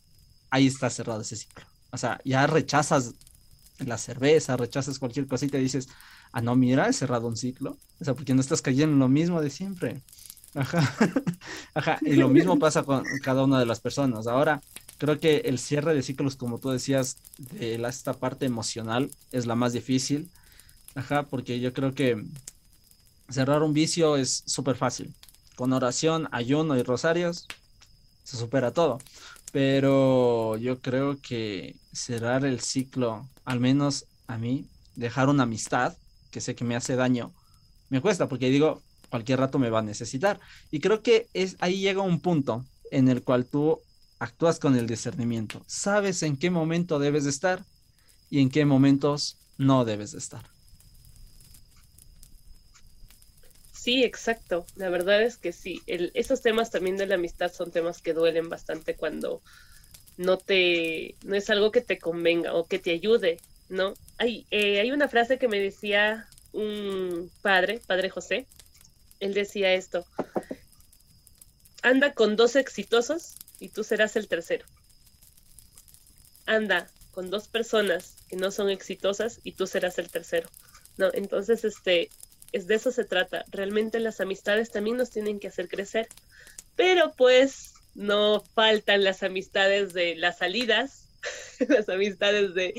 ahí 0.50 0.66
está 0.66 0.90
cerrado 0.90 1.20
ese 1.20 1.36
ciclo. 1.36 1.64
O 1.92 1.96
sea, 1.96 2.20
ya 2.24 2.48
rechazas 2.48 3.14
la 3.78 3.98
cerveza, 3.98 4.56
rechazas 4.56 4.98
cualquier 4.98 5.28
cosita 5.28 5.58
y 5.58 5.62
dices, 5.62 5.88
ah, 6.38 6.42
no, 6.42 6.56
mira, 6.56 6.88
he 6.88 6.92
cerrado 6.92 7.26
un 7.26 7.36
ciclo. 7.36 7.76
O 8.00 8.04
sea, 8.04 8.14
porque 8.14 8.34
no 8.34 8.40
estás 8.40 8.62
cayendo 8.62 8.92
en 8.92 9.00
lo 9.00 9.08
mismo 9.08 9.40
de 9.40 9.50
siempre. 9.50 10.00
Ajá, 10.54 10.96
ajá. 11.74 11.98
Y 12.02 12.14
lo 12.14 12.28
mismo 12.28 12.58
pasa 12.60 12.84
con 12.84 13.04
cada 13.22 13.44
una 13.44 13.58
de 13.58 13.66
las 13.66 13.80
personas. 13.80 14.26
Ahora, 14.26 14.62
creo 14.98 15.18
que 15.18 15.38
el 15.38 15.58
cierre 15.58 15.94
de 15.94 16.02
ciclos, 16.02 16.36
como 16.36 16.58
tú 16.58 16.70
decías, 16.70 17.16
de 17.38 17.74
esta 17.74 18.14
parte 18.14 18.46
emocional 18.46 19.10
es 19.32 19.46
la 19.46 19.56
más 19.56 19.72
difícil. 19.72 20.30
Ajá, 20.94 21.24
porque 21.24 21.60
yo 21.60 21.72
creo 21.72 21.92
que 21.94 22.24
cerrar 23.28 23.62
un 23.62 23.74
vicio 23.74 24.16
es 24.16 24.42
súper 24.46 24.76
fácil. 24.76 25.14
Con 25.56 25.72
oración, 25.72 26.28
ayuno 26.30 26.76
y 26.76 26.82
rosarios, 26.82 27.46
se 28.22 28.36
supera 28.36 28.72
todo. 28.72 28.98
Pero 29.50 30.56
yo 30.56 30.80
creo 30.80 31.18
que 31.20 31.74
cerrar 31.92 32.44
el 32.44 32.60
ciclo, 32.60 33.28
al 33.44 33.58
menos 33.58 34.04
a 34.28 34.38
mí, 34.38 34.66
dejar 34.94 35.28
una 35.28 35.44
amistad 35.44 35.96
que 36.30 36.40
sé 36.40 36.54
que 36.54 36.64
me 36.64 36.76
hace 36.76 36.96
daño, 36.96 37.32
me 37.90 38.00
cuesta 38.00 38.28
porque 38.28 38.50
digo, 38.50 38.82
cualquier 39.10 39.40
rato 39.40 39.58
me 39.58 39.70
va 39.70 39.80
a 39.80 39.82
necesitar. 39.82 40.40
Y 40.70 40.80
creo 40.80 41.02
que 41.02 41.26
es 41.34 41.56
ahí 41.60 41.80
llega 41.80 42.02
un 42.02 42.20
punto 42.20 42.64
en 42.90 43.08
el 43.08 43.22
cual 43.22 43.46
tú 43.46 43.80
actúas 44.18 44.58
con 44.58 44.76
el 44.76 44.86
discernimiento. 44.86 45.62
Sabes 45.66 46.22
en 46.22 46.36
qué 46.36 46.50
momento 46.50 46.98
debes 46.98 47.24
de 47.24 47.30
estar 47.30 47.64
y 48.30 48.40
en 48.40 48.50
qué 48.50 48.64
momentos 48.64 49.38
no 49.56 49.84
debes 49.84 50.12
de 50.12 50.18
estar. 50.18 50.44
Sí, 53.72 54.04
exacto. 54.04 54.66
La 54.76 54.90
verdad 54.90 55.22
es 55.22 55.38
que 55.38 55.52
sí. 55.52 55.80
esos 55.86 56.42
temas 56.42 56.70
también 56.70 56.96
de 56.96 57.06
la 57.06 57.14
amistad 57.14 57.52
son 57.52 57.70
temas 57.70 58.02
que 58.02 58.12
duelen 58.12 58.48
bastante 58.48 58.96
cuando 58.96 59.40
no 60.16 60.36
te, 60.36 61.16
no 61.24 61.36
es 61.36 61.48
algo 61.48 61.70
que 61.70 61.80
te 61.80 61.98
convenga 61.98 62.54
o 62.54 62.66
que 62.66 62.80
te 62.80 62.90
ayude, 62.90 63.38
¿no? 63.68 63.94
Hay, 64.16 64.46
eh, 64.50 64.80
hay 64.80 64.90
una 64.90 65.08
frase 65.08 65.38
que 65.38 65.48
me 65.48 65.60
decía 65.60 66.26
un 66.52 67.30
padre, 67.42 67.80
padre 67.86 68.10
José. 68.10 68.46
Él 69.20 69.34
decía 69.34 69.72
esto: 69.74 70.06
anda 71.82 72.12
con 72.12 72.36
dos 72.36 72.56
exitosos 72.56 73.36
y 73.60 73.68
tú 73.70 73.84
serás 73.84 74.16
el 74.16 74.28
tercero. 74.28 74.66
Anda 76.46 76.88
con 77.12 77.30
dos 77.30 77.48
personas 77.48 78.16
que 78.28 78.36
no 78.36 78.50
son 78.50 78.70
exitosas 78.70 79.40
y 79.44 79.52
tú 79.52 79.66
serás 79.66 79.98
el 79.98 80.10
tercero. 80.10 80.48
¿no? 80.96 81.10
Entonces, 81.12 81.64
este, 81.64 82.10
es 82.52 82.66
de 82.66 82.74
eso 82.74 82.90
se 82.92 83.04
trata. 83.04 83.44
Realmente 83.50 84.00
las 84.00 84.20
amistades 84.20 84.70
también 84.70 84.96
nos 84.96 85.10
tienen 85.10 85.40
que 85.40 85.48
hacer 85.48 85.68
crecer. 85.68 86.08
Pero 86.76 87.12
pues 87.12 87.74
no 87.94 88.40
faltan 88.54 89.02
las 89.02 89.22
amistades 89.22 89.92
de 89.92 90.14
las 90.14 90.38
salidas, 90.38 91.07
las 91.68 91.88
amistades 91.88 92.54
de, 92.54 92.74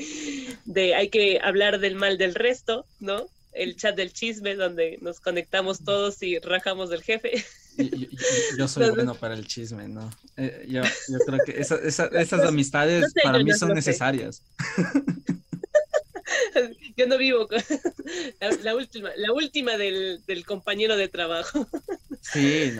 de 0.64 0.94
hay 0.94 1.08
que 1.08 1.40
hablar 1.42 1.80
del 1.80 1.94
mal 1.94 2.18
del 2.18 2.34
resto, 2.34 2.86
¿no? 3.00 3.26
El 3.52 3.76
chat 3.76 3.96
del 3.96 4.12
chisme 4.12 4.54
donde 4.54 4.98
nos 5.00 5.20
conectamos 5.20 5.80
todos 5.84 6.22
y 6.22 6.38
rajamos 6.38 6.90
del 6.90 7.02
jefe. 7.02 7.44
Yo, 8.56 8.68
soy 8.68 8.90
bueno 8.90 9.14
para 9.14 9.34
el 9.34 9.46
chisme, 9.46 9.88
¿no? 9.88 10.10
Eh, 10.36 10.66
yo, 10.68 10.82
creo 11.26 11.38
que 11.44 11.60
esas 11.60 12.44
amistades 12.46 13.12
para 13.22 13.38
mí 13.42 13.52
son 13.52 13.74
necesarias. 13.74 14.42
yo 16.96 17.06
no 17.06 17.18
vivo 17.18 17.46
con 17.48 17.58
la, 18.62 18.74
última, 18.74 19.10
la 19.16 19.32
última 19.32 19.76
del, 19.76 20.22
compañero 20.46 20.96
de 20.96 21.08
trabajo. 21.08 21.66
Sí, 22.22 22.76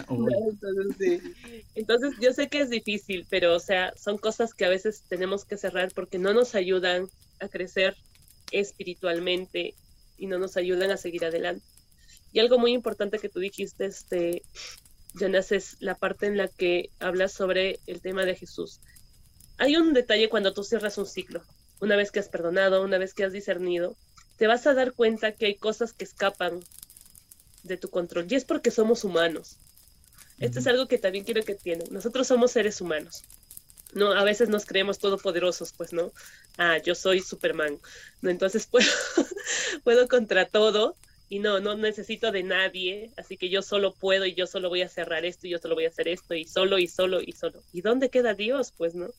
Entonces, 1.74 2.12
yo 2.20 2.34
sé 2.34 2.48
que 2.50 2.60
es 2.60 2.68
difícil, 2.68 3.26
pero 3.30 3.56
o 3.56 3.58
sea, 3.58 3.94
son 3.96 4.18
cosas 4.18 4.52
que 4.52 4.66
a 4.66 4.68
veces 4.68 5.02
tenemos 5.08 5.46
que 5.46 5.56
cerrar 5.56 5.90
porque 5.94 6.18
no 6.18 6.34
nos 6.34 6.54
ayudan 6.54 7.08
a 7.40 7.48
crecer 7.48 7.96
espiritualmente 8.52 9.74
y 10.18 10.26
no 10.26 10.38
nos 10.38 10.58
ayudan 10.58 10.90
a 10.90 10.98
seguir 10.98 11.24
adelante. 11.24 11.64
Y 12.34 12.40
algo 12.40 12.58
muy 12.58 12.72
importante 12.72 13.18
que 13.18 13.30
tú 13.30 13.40
dijiste, 13.40 13.86
este, 13.86 14.42
Jonas, 15.14 15.52
es 15.52 15.78
la 15.80 15.94
parte 15.94 16.26
en 16.26 16.36
la 16.36 16.46
que 16.46 16.90
hablas 16.98 17.32
sobre 17.32 17.80
el 17.86 18.02
tema 18.02 18.26
de 18.26 18.36
Jesús. 18.36 18.80
Hay 19.56 19.76
un 19.76 19.94
detalle 19.94 20.28
cuando 20.28 20.52
tú 20.52 20.64
cierras 20.64 20.98
un 20.98 21.06
ciclo 21.06 21.42
una 21.80 21.96
vez 21.96 22.10
que 22.10 22.20
has 22.20 22.28
perdonado, 22.28 22.82
una 22.82 22.98
vez 22.98 23.14
que 23.14 23.24
has 23.24 23.32
discernido, 23.32 23.96
te 24.36 24.46
vas 24.46 24.66
a 24.66 24.74
dar 24.74 24.92
cuenta 24.92 25.32
que 25.32 25.46
hay 25.46 25.54
cosas 25.56 25.92
que 25.92 26.04
escapan 26.04 26.60
de 27.62 27.76
tu 27.76 27.90
control. 27.90 28.26
Y 28.30 28.36
es 28.36 28.44
porque 28.44 28.70
somos 28.70 29.04
humanos. 29.04 29.56
Esto 30.38 30.60
es 30.60 30.66
algo 30.66 30.88
que 30.88 30.98
también 30.98 31.24
quiero 31.24 31.42
que 31.42 31.52
entiendan. 31.52 31.88
Nosotros 31.90 32.26
somos 32.26 32.52
seres 32.52 32.80
humanos. 32.80 33.24
No, 33.92 34.12
a 34.12 34.24
veces 34.24 34.48
nos 34.48 34.64
creemos 34.64 34.98
todopoderosos, 34.98 35.72
pues, 35.72 35.92
¿no? 35.92 36.12
Ah, 36.56 36.78
yo 36.78 36.94
soy 36.94 37.20
Superman. 37.20 37.78
No, 38.22 38.30
entonces 38.30 38.66
puedo, 38.70 38.88
puedo 39.84 40.08
contra 40.08 40.46
todo 40.46 40.96
y 41.28 41.38
no, 41.38 41.60
no 41.60 41.76
necesito 41.76 42.32
de 42.32 42.42
nadie, 42.42 43.12
así 43.16 43.36
que 43.36 43.50
yo 43.50 43.62
solo 43.62 43.92
puedo 43.92 44.26
y 44.26 44.34
yo 44.34 44.46
solo 44.46 44.68
voy 44.68 44.82
a 44.82 44.88
cerrar 44.88 45.24
esto 45.24 45.46
y 45.46 45.50
yo 45.50 45.58
solo 45.58 45.74
voy 45.74 45.84
a 45.84 45.88
hacer 45.88 46.08
esto 46.08 46.34
y 46.34 46.44
solo 46.44 46.78
y 46.78 46.86
solo 46.86 47.20
y 47.20 47.32
solo. 47.32 47.62
¿Y 47.72 47.82
dónde 47.82 48.10
queda 48.10 48.34
Dios? 48.34 48.72
Pues, 48.76 48.94
¿no? 48.94 49.10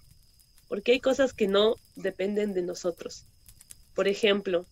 Porque 0.71 0.93
hay 0.93 1.01
cosas 1.01 1.33
que 1.33 1.49
no 1.49 1.75
dependen 1.97 2.53
de 2.53 2.61
nosotros. 2.61 3.25
Por 3.93 4.07
ejemplo, 4.07 4.65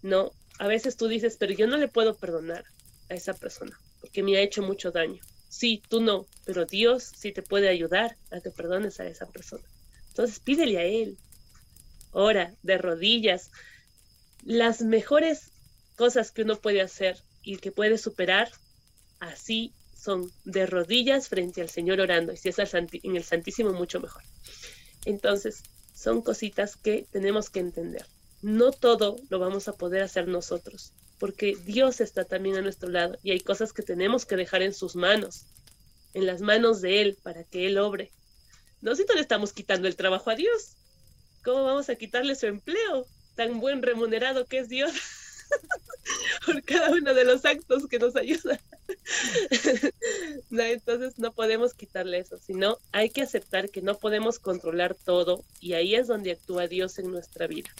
no, 0.00 0.30
a 0.60 0.68
veces 0.68 0.96
tú 0.96 1.08
dices, 1.08 1.36
pero 1.36 1.52
yo 1.52 1.66
no 1.66 1.78
le 1.78 1.88
puedo 1.88 2.14
perdonar 2.14 2.64
a 3.10 3.14
esa 3.14 3.34
persona 3.34 3.76
porque 4.00 4.22
me 4.22 4.36
ha 4.36 4.40
hecho 4.40 4.62
mucho 4.62 4.92
daño. 4.92 5.20
Sí, 5.48 5.82
tú 5.88 6.00
no, 6.00 6.26
pero 6.44 6.64
Dios 6.64 7.10
sí 7.16 7.32
te 7.32 7.42
puede 7.42 7.68
ayudar 7.68 8.16
a 8.30 8.40
que 8.40 8.52
perdones 8.52 9.00
a 9.00 9.06
esa 9.08 9.26
persona. 9.26 9.64
Entonces 10.10 10.38
pídele 10.38 10.78
a 10.78 10.84
Él. 10.84 11.18
Ora, 12.12 12.54
de 12.62 12.78
rodillas. 12.78 13.50
Las 14.44 14.80
mejores 14.80 15.50
cosas 15.96 16.30
que 16.30 16.42
uno 16.42 16.54
puede 16.54 16.82
hacer 16.82 17.20
y 17.42 17.56
que 17.56 17.72
puede 17.72 17.98
superar, 17.98 18.48
así 19.18 19.72
son 19.96 20.30
de 20.44 20.66
rodillas 20.66 21.28
frente 21.28 21.62
al 21.62 21.68
Señor 21.68 22.00
orando. 22.00 22.32
Y 22.32 22.36
si 22.36 22.50
es 22.50 22.58
en 22.74 23.16
el 23.16 23.24
Santísimo, 23.24 23.72
mucho 23.72 23.98
mejor. 23.98 24.22
Entonces, 25.06 25.62
son 25.94 26.20
cositas 26.20 26.76
que 26.76 27.06
tenemos 27.10 27.48
que 27.48 27.60
entender. 27.60 28.04
No 28.42 28.70
todo 28.70 29.16
lo 29.30 29.38
vamos 29.38 29.68
a 29.68 29.72
poder 29.72 30.02
hacer 30.02 30.28
nosotros, 30.28 30.92
porque 31.18 31.56
Dios 31.64 32.00
está 32.00 32.24
también 32.24 32.56
a 32.56 32.60
nuestro 32.60 32.90
lado 32.90 33.16
y 33.22 33.30
hay 33.30 33.40
cosas 33.40 33.72
que 33.72 33.82
tenemos 33.82 34.26
que 34.26 34.36
dejar 34.36 34.60
en 34.60 34.74
sus 34.74 34.94
manos, 34.94 35.46
en 36.12 36.26
las 36.26 36.42
manos 36.42 36.82
de 36.82 37.00
Él, 37.00 37.16
para 37.22 37.44
que 37.44 37.66
Él 37.66 37.78
obre. 37.78 38.12
No 38.82 38.94
si 38.94 39.04
no 39.04 39.14
le 39.14 39.20
estamos 39.20 39.52
quitando 39.52 39.88
el 39.88 39.96
trabajo 39.96 40.28
a 40.28 40.34
Dios. 40.34 40.76
¿Cómo 41.44 41.64
vamos 41.64 41.88
a 41.88 41.94
quitarle 41.94 42.34
su 42.34 42.46
empleo? 42.46 43.06
Tan 43.36 43.60
buen 43.60 43.80
remunerado 43.80 44.44
que 44.44 44.58
es 44.58 44.68
Dios 44.68 44.92
por 46.46 46.62
cada 46.64 46.90
uno 46.90 47.14
de 47.14 47.24
los 47.24 47.44
actos 47.44 47.86
que 47.86 47.98
nos 47.98 48.16
ayuda. 48.16 48.60
entonces 50.50 51.18
no 51.18 51.32
podemos 51.32 51.74
quitarle 51.74 52.18
eso, 52.18 52.38
sino 52.38 52.78
hay 52.92 53.10
que 53.10 53.22
aceptar 53.22 53.70
que 53.70 53.82
no 53.82 53.98
podemos 53.98 54.38
controlar 54.38 54.94
todo 54.94 55.44
y 55.60 55.74
ahí 55.74 55.94
es 55.94 56.08
donde 56.08 56.32
actúa 56.32 56.66
Dios 56.66 56.98
en 56.98 57.10
nuestra 57.10 57.46
vida. 57.46 57.70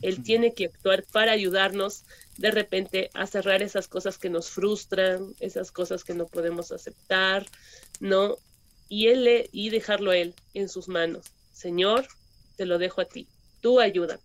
Él 0.00 0.22
tiene 0.22 0.54
que 0.54 0.66
actuar 0.66 1.04
para 1.12 1.32
ayudarnos 1.32 2.04
de 2.38 2.50
repente 2.50 3.10
a 3.12 3.26
cerrar 3.26 3.60
esas 3.60 3.86
cosas 3.86 4.16
que 4.16 4.30
nos 4.30 4.48
frustran, 4.48 5.34
esas 5.40 5.70
cosas 5.70 6.04
que 6.04 6.14
no 6.14 6.26
podemos 6.26 6.72
aceptar, 6.72 7.46
¿no? 8.00 8.38
Y 8.88 9.08
él 9.08 9.46
y 9.52 9.68
dejarlo 9.68 10.12
a 10.12 10.16
él 10.16 10.34
en 10.54 10.70
sus 10.70 10.88
manos. 10.88 11.26
Señor, 11.52 12.06
te 12.56 12.64
lo 12.64 12.78
dejo 12.78 13.02
a 13.02 13.04
ti. 13.04 13.28
Tú 13.60 13.80
ayúdame. 13.80 14.22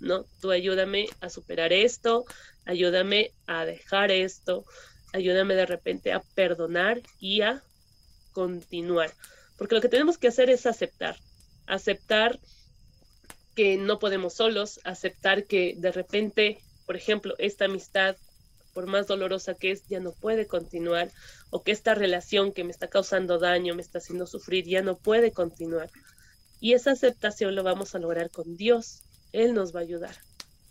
¿No? 0.00 0.24
Tú 0.40 0.50
ayúdame 0.50 1.06
a 1.20 1.30
superar 1.30 1.72
esto, 1.72 2.24
ayúdame 2.64 3.30
a 3.46 3.64
dejar 3.64 4.10
esto, 4.10 4.64
ayúdame 5.12 5.54
de 5.54 5.66
repente 5.66 6.12
a 6.12 6.20
perdonar 6.34 7.00
y 7.18 7.42
a 7.42 7.62
continuar. 8.32 9.12
Porque 9.56 9.74
lo 9.74 9.80
que 9.80 9.88
tenemos 9.88 10.18
que 10.18 10.28
hacer 10.28 10.50
es 10.50 10.66
aceptar, 10.66 11.16
aceptar 11.66 12.38
que 13.54 13.76
no 13.76 13.98
podemos 13.98 14.34
solos, 14.34 14.80
aceptar 14.84 15.44
que 15.44 15.74
de 15.76 15.92
repente, 15.92 16.58
por 16.86 16.96
ejemplo, 16.96 17.34
esta 17.38 17.66
amistad, 17.66 18.16
por 18.72 18.86
más 18.86 19.06
dolorosa 19.06 19.54
que 19.54 19.70
es, 19.70 19.86
ya 19.88 20.00
no 20.00 20.12
puede 20.12 20.46
continuar, 20.46 21.10
o 21.50 21.62
que 21.62 21.72
esta 21.72 21.94
relación 21.94 22.52
que 22.52 22.64
me 22.64 22.70
está 22.70 22.88
causando 22.88 23.38
daño, 23.38 23.74
me 23.74 23.82
está 23.82 23.98
haciendo 23.98 24.26
sufrir, 24.26 24.66
ya 24.66 24.82
no 24.82 24.96
puede 24.96 25.32
continuar. 25.32 25.90
Y 26.60 26.72
esa 26.72 26.92
aceptación 26.92 27.54
lo 27.54 27.62
vamos 27.62 27.94
a 27.94 27.98
lograr 27.98 28.30
con 28.30 28.56
Dios. 28.56 29.02
Él 29.32 29.52
nos 29.52 29.74
va 29.74 29.80
a 29.80 29.82
ayudar 29.82 30.16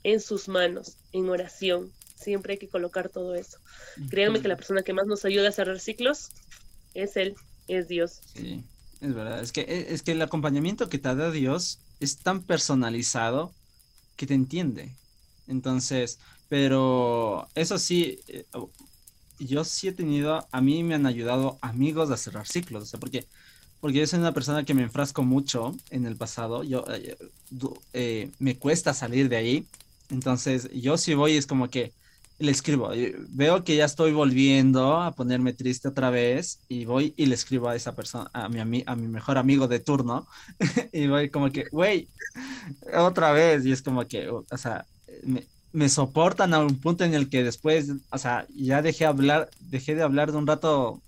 en 0.04 0.20
sus 0.20 0.48
manos, 0.48 0.98
en 1.12 1.30
oración. 1.30 1.92
Siempre 2.22 2.54
hay 2.54 2.60
que 2.60 2.68
colocar 2.68 3.10
todo 3.10 3.36
eso. 3.36 3.58
Créanme 4.10 4.42
que 4.42 4.48
la 4.48 4.56
persona 4.56 4.84
que 4.84 4.94
más 4.94 5.08
nos 5.08 5.26
ayuda 5.26 5.50
a 5.50 5.52
cerrar 5.52 5.80
ciclos 5.80 6.30
es 6.94 7.18
Él, 7.18 7.36
es 7.68 7.88
Dios. 7.88 8.20
Sí, 8.34 8.64
es 9.02 9.14
verdad. 9.14 9.42
Es 9.42 9.52
que, 9.52 9.88
es 9.90 10.02
que 10.02 10.12
el 10.12 10.22
acompañamiento 10.22 10.90
que 10.90 11.00
te 11.00 11.16
da 11.16 11.32
Dios 11.32 11.80
es 12.00 12.18
tan 12.18 12.44
personalizado 12.44 13.52
que 14.16 14.28
te 14.28 14.34
entiende. 14.34 14.92
Entonces, 15.48 16.20
pero 16.50 17.48
eso 17.56 17.78
sí, 17.78 18.20
eh, 18.28 18.46
yo 19.40 19.64
sí 19.64 19.88
he 19.88 19.92
tenido, 19.92 20.48
a 20.52 20.62
mí 20.62 20.84
me 20.84 20.96
han 20.96 21.06
ayudado 21.06 21.58
amigos 21.62 22.12
a 22.12 22.18
cerrar 22.18 22.48
ciclos, 22.48 22.84
o 22.84 22.86
sea, 22.86 23.00
porque, 23.00 23.26
porque 23.80 24.00
yo 24.00 24.08
soy 24.08 24.20
una 24.20 24.34
persona 24.34 24.64
que 24.64 24.74
me 24.74 24.84
enfrasco 24.84 25.24
mucho 25.24 25.76
en 25.90 26.06
el 26.06 26.16
pasado, 26.16 26.64
yo, 26.64 26.86
eh, 26.90 27.18
eh, 27.94 28.32
me 28.40 28.58
cuesta 28.58 28.94
salir 28.94 29.30
de 29.30 29.38
ahí, 29.38 29.66
entonces 30.10 30.70
yo 30.74 30.98
si 30.98 31.14
voy 31.14 31.38
es 31.38 31.48
como 31.48 31.70
que 31.70 31.94
le 32.42 32.52
escribo, 32.52 32.92
veo 33.30 33.64
que 33.64 33.76
ya 33.76 33.86
estoy 33.86 34.12
volviendo 34.12 35.00
a 35.00 35.12
ponerme 35.12 35.54
triste 35.54 35.88
otra 35.88 36.10
vez 36.10 36.60
y 36.68 36.86
voy 36.86 37.14
y 37.16 37.28
le 37.28 37.36
escribo 37.36 37.70
a 37.70 37.76
esa 37.76 37.96
persona, 37.96 38.30
a 38.34 38.50
mi, 38.50 38.84
a 38.86 38.96
mi 38.96 39.08
mejor 39.08 39.38
amigo 39.38 39.68
de 39.68 39.80
turno 39.80 40.28
y 40.92 41.08
voy 41.08 41.30
como 41.30 41.52
que, 41.52 41.66
güey, 41.72 42.08
otra 42.94 43.32
vez 43.32 43.66
y 43.66 43.72
es 43.72 43.82
como 43.82 44.08
que, 44.08 44.30
o 44.30 44.58
sea, 44.58 44.86
me, 45.24 45.46
me, 45.72 45.90
soportan 45.90 46.54
a 46.54 46.60
un 46.60 46.80
punto 46.80 47.04
en 47.04 47.14
el 47.14 47.30
que 47.30 47.44
después, 47.44 47.92
o 48.10 48.18
sea, 48.18 48.48
ya 48.56 48.82
dejé 48.82 49.06
hablar, 49.06 49.50
dejé 49.60 49.96
de 49.96 50.04
hablar 50.04 50.32
de 50.32 50.38
un 50.38 50.48
rato 50.48 51.02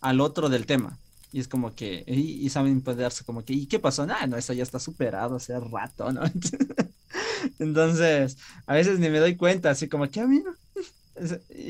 al 0.00 0.20
otro 0.20 0.48
del 0.48 0.66
tema. 0.66 0.98
Y 1.32 1.40
es 1.40 1.48
como 1.48 1.74
que, 1.74 2.04
y, 2.06 2.48
saben 2.50 2.80
poderse 2.80 3.24
como 3.24 3.44
que, 3.44 3.52
¿y 3.52 3.66
qué 3.66 3.78
pasó? 3.78 4.06
Ah, 4.08 4.26
no, 4.26 4.36
eso 4.36 4.52
ya 4.52 4.62
está 4.62 4.78
superado 4.78 5.36
hace 5.36 5.58
rato, 5.58 6.12
¿no? 6.12 6.22
Entonces, 7.58 8.38
a 8.66 8.74
veces 8.74 8.98
ni 8.98 9.08
me 9.10 9.18
doy 9.18 9.36
cuenta, 9.36 9.70
así 9.70 9.88
como 9.88 10.08
que, 10.08 10.20
ah, 10.20 10.26
mí 10.26 10.42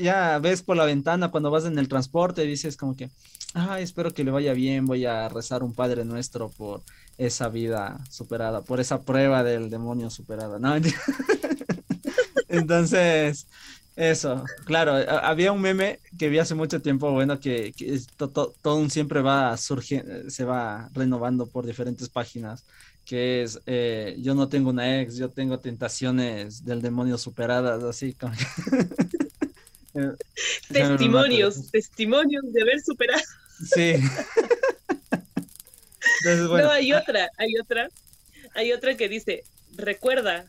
ya 0.01 0.39
ves 0.39 0.61
por 0.61 0.77
la 0.77 0.85
ventana 0.85 1.31
cuando 1.31 1.51
vas 1.51 1.65
en 1.65 1.77
el 1.79 1.87
transporte 1.87 2.43
y 2.43 2.47
dices 2.47 2.77
como 2.77 2.95
que, 2.95 3.09
ay, 3.53 3.83
espero 3.83 4.11
que 4.11 4.23
le 4.23 4.31
vaya 4.31 4.53
bien, 4.53 4.85
voy 4.85 5.05
a 5.05 5.29
rezar 5.29 5.63
un 5.63 5.73
Padre 5.73 6.05
Nuestro 6.05 6.49
por 6.49 6.83
esa 7.17 7.49
vida 7.49 7.99
superada, 8.09 8.61
por 8.61 8.79
esa 8.79 9.01
prueba 9.01 9.43
del 9.43 9.69
demonio 9.69 10.09
superada, 10.09 10.59
¿no? 10.59 10.75
Entonces, 12.49 13.47
eso, 13.97 14.45
claro, 14.65 14.93
había 15.23 15.51
un 15.51 15.59
meme 15.59 15.99
que 16.17 16.29
vi 16.29 16.39
hace 16.39 16.55
mucho 16.55 16.81
tiempo, 16.81 17.11
bueno, 17.11 17.39
que, 17.39 17.73
todo 18.15 18.75
un 18.75 18.89
siempre 18.89 19.21
va 19.21 19.57
surgiendo, 19.57 20.29
se 20.29 20.45
va 20.45 20.89
renovando 20.93 21.47
por 21.47 21.65
diferentes 21.65 22.07
páginas 22.07 22.63
que 23.07 23.41
es 23.41 23.59
eh, 23.65 24.17
yo 24.19 24.35
no 24.35 24.49
tengo 24.49 24.69
una 24.69 24.99
ex, 25.01 25.15
yo 25.15 25.29
tengo 25.29 25.59
tentaciones 25.59 26.65
del 26.65 26.81
demonio 26.81 27.17
superadas, 27.17 27.81
así 27.83 28.13
como... 28.13 28.33
testimonios, 30.67 31.71
testimonios 31.71 32.43
de 32.51 32.61
haber 32.61 32.81
superado. 32.81 33.23
Sí. 33.73 33.95
No, 36.23 36.71
hay 36.71 36.93
otra, 36.93 37.29
hay 37.37 37.53
otra, 37.61 37.89
hay 38.55 38.73
otra 38.73 38.97
que 38.97 39.07
dice, 39.07 39.43
recuerda 39.75 40.45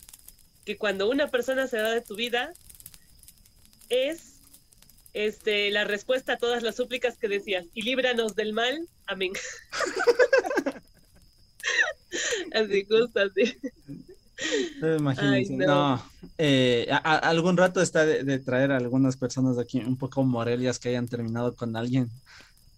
que 0.65 0.77
cuando 0.77 1.09
una 1.09 1.29
persona 1.29 1.67
se 1.67 1.81
va 1.81 1.91
de 1.91 2.01
tu 2.01 2.17
vida, 2.17 2.53
es 3.89 4.41
este, 5.15 5.71
la 5.71 5.85
respuesta 5.85 6.35
a 6.35 6.39
todas 6.39 6.63
las 6.63 6.77
súplicas 6.77 7.17
que 7.17 7.29
decías, 7.29 7.65
y 7.75 7.83
líbranos 7.83 8.37
del 8.37 8.53
mal, 8.53 8.87
amén. 9.07 9.33
así, 12.55 12.85
justo 12.85 13.21
así. 13.21 13.57
Imagínense. 14.81 15.57
no, 15.57 16.01
eh, 16.37 16.89
algún 17.03 17.57
rato 17.57 17.83
está 17.83 18.07
de, 18.07 18.39
traer 18.39 18.71
a 18.71 18.77
algunas 18.77 19.17
personas 19.17 19.57
de 19.57 19.63
aquí 19.63 19.81
un 19.81 19.97
poco 19.97 20.23
morelias 20.23 20.79
que 20.79 20.91
hayan 20.91 21.09
terminado 21.09 21.57
con 21.57 21.75
alguien. 21.77 22.09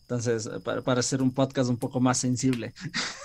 Entonces, 0.03 0.49
para, 0.65 0.81
para 0.81 1.01
hacer 1.01 1.23
un 1.23 1.33
podcast 1.33 1.69
un 1.69 1.77
poco 1.77 2.01
más 2.01 2.19
sensible 2.19 2.73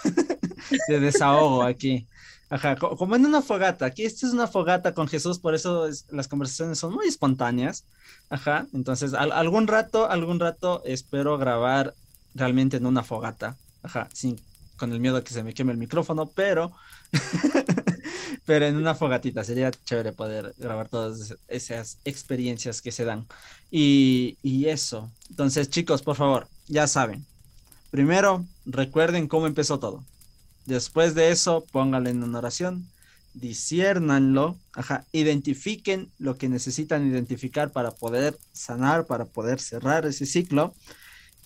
de 0.89 0.99
desahogo 0.99 1.63
aquí. 1.63 2.05
Ajá, 2.49 2.75
como 2.75 3.15
en 3.15 3.25
una 3.25 3.41
fogata. 3.41 3.86
Aquí 3.88 4.03
esta 4.05 4.27
es 4.27 4.34
una 4.34 4.47
fogata 4.47 4.93
con 4.93 5.08
Jesús, 5.08 5.39
por 5.39 5.55
eso 5.55 5.88
las 6.10 6.27
conversaciones 6.27 6.77
son 6.77 6.93
muy 6.93 7.08
espontáneas. 7.08 7.86
Ajá, 8.29 8.67
entonces 8.73 9.13
algún 9.13 9.67
rato, 9.67 10.10
algún 10.10 10.39
rato 10.39 10.81
espero 10.86 11.38
grabar 11.38 11.93
realmente 12.34 12.77
en 12.77 12.86
una 12.86 13.03
fogata. 13.03 13.55
Ajá, 13.81 14.10
sin 14.13 14.39
con 14.77 14.91
el 14.91 14.99
miedo 14.99 15.17
a 15.17 15.23
que 15.23 15.34
se 15.34 15.43
me 15.43 15.53
queme 15.53 15.71
el 15.71 15.77
micrófono, 15.77 16.27
pero, 16.27 16.71
pero 18.45 18.65
en 18.65 18.75
una 18.75 18.95
fogatita 18.95 19.43
sería 19.43 19.71
chévere 19.71 20.12
poder 20.12 20.53
grabar 20.58 20.89
todas 20.89 21.36
esas 21.47 21.97
experiencias 22.03 22.81
que 22.81 22.91
se 22.91 23.05
dan. 23.05 23.25
Y, 23.71 24.38
y 24.41 24.67
eso. 24.67 25.12
Entonces, 25.29 25.69
chicos, 25.69 26.01
por 26.01 26.15
favor, 26.15 26.47
ya 26.67 26.88
saben. 26.88 27.25
Primero, 27.91 28.45
recuerden 28.65 29.27
cómo 29.27 29.47
empezó 29.47 29.79
todo. 29.79 30.03
Después 30.65 31.13
de 31.13 31.30
eso, 31.30 31.65
pónganlo 31.71 32.10
en 32.10 32.23
una 32.23 32.39
oración, 32.39 32.88
disciernanlo, 33.36 34.58
ajá, 34.73 35.06
identifiquen 35.12 36.10
lo 36.17 36.38
que 36.38 36.49
necesitan 36.49 37.06
identificar 37.06 37.71
para 37.71 37.91
poder 37.91 38.38
sanar, 38.54 39.06
para 39.06 39.25
poder 39.25 39.60
cerrar 39.60 40.06
ese 40.06 40.25
ciclo 40.25 40.73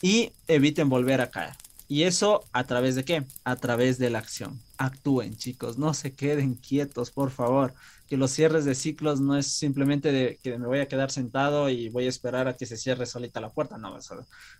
y 0.01 0.31
eviten 0.47 0.87
volver 0.87 1.19
a 1.19 1.29
caer. 1.29 1.55
Y 1.89 2.03
eso 2.03 2.45
a 2.53 2.65
través 2.65 2.95
de 2.95 3.03
qué? 3.03 3.25
A 3.43 3.55
través 3.55 3.97
de 3.97 4.11
la 4.11 4.19
acción. 4.19 4.61
Actúen, 4.77 5.35
chicos, 5.35 5.77
no 5.77 5.93
se 5.93 6.13
queden 6.13 6.53
quietos, 6.53 7.09
por 7.09 7.31
favor. 7.31 7.73
Que 8.07 8.15
los 8.15 8.31
cierres 8.31 8.63
de 8.63 8.75
ciclos 8.75 9.19
no 9.19 9.35
es 9.35 9.47
simplemente 9.47 10.11
de 10.11 10.39
que 10.41 10.57
me 10.59 10.67
voy 10.67 10.79
a 10.79 10.87
quedar 10.87 11.11
sentado 11.11 11.67
y 11.69 11.89
voy 11.89 12.05
a 12.05 12.09
esperar 12.09 12.47
a 12.47 12.55
que 12.55 12.67
se 12.67 12.77
cierre 12.77 13.07
solita 13.07 13.41
la 13.41 13.49
puerta. 13.49 13.77
No, 13.77 13.97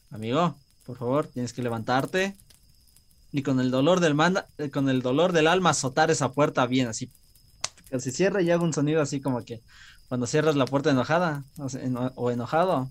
amigo, 0.09 0.57
por 0.85 0.97
favor, 0.97 1.27
tienes 1.27 1.53
que 1.53 1.61
levantarte 1.61 2.35
y 3.31 3.43
con 3.43 3.59
el 3.59 3.71
dolor 3.71 3.99
del 3.99 4.15
manda, 4.15 4.47
eh, 4.57 4.69
con 4.69 4.89
el 4.89 5.01
dolor 5.01 5.33
del 5.33 5.47
alma 5.47 5.71
azotar 5.71 6.11
esa 6.11 6.31
puerta 6.31 6.65
bien 6.65 6.87
así. 6.87 7.09
Que 7.89 7.99
se 7.99 8.11
cierra 8.11 8.41
y 8.41 8.51
haga 8.51 8.63
un 8.63 8.73
sonido 8.73 9.01
así 9.01 9.21
como 9.21 9.43
que 9.43 9.61
cuando 10.07 10.27
cierras 10.27 10.55
la 10.55 10.65
puerta 10.65 10.91
enojada 10.91 11.43
o 12.15 12.31
enojado, 12.31 12.89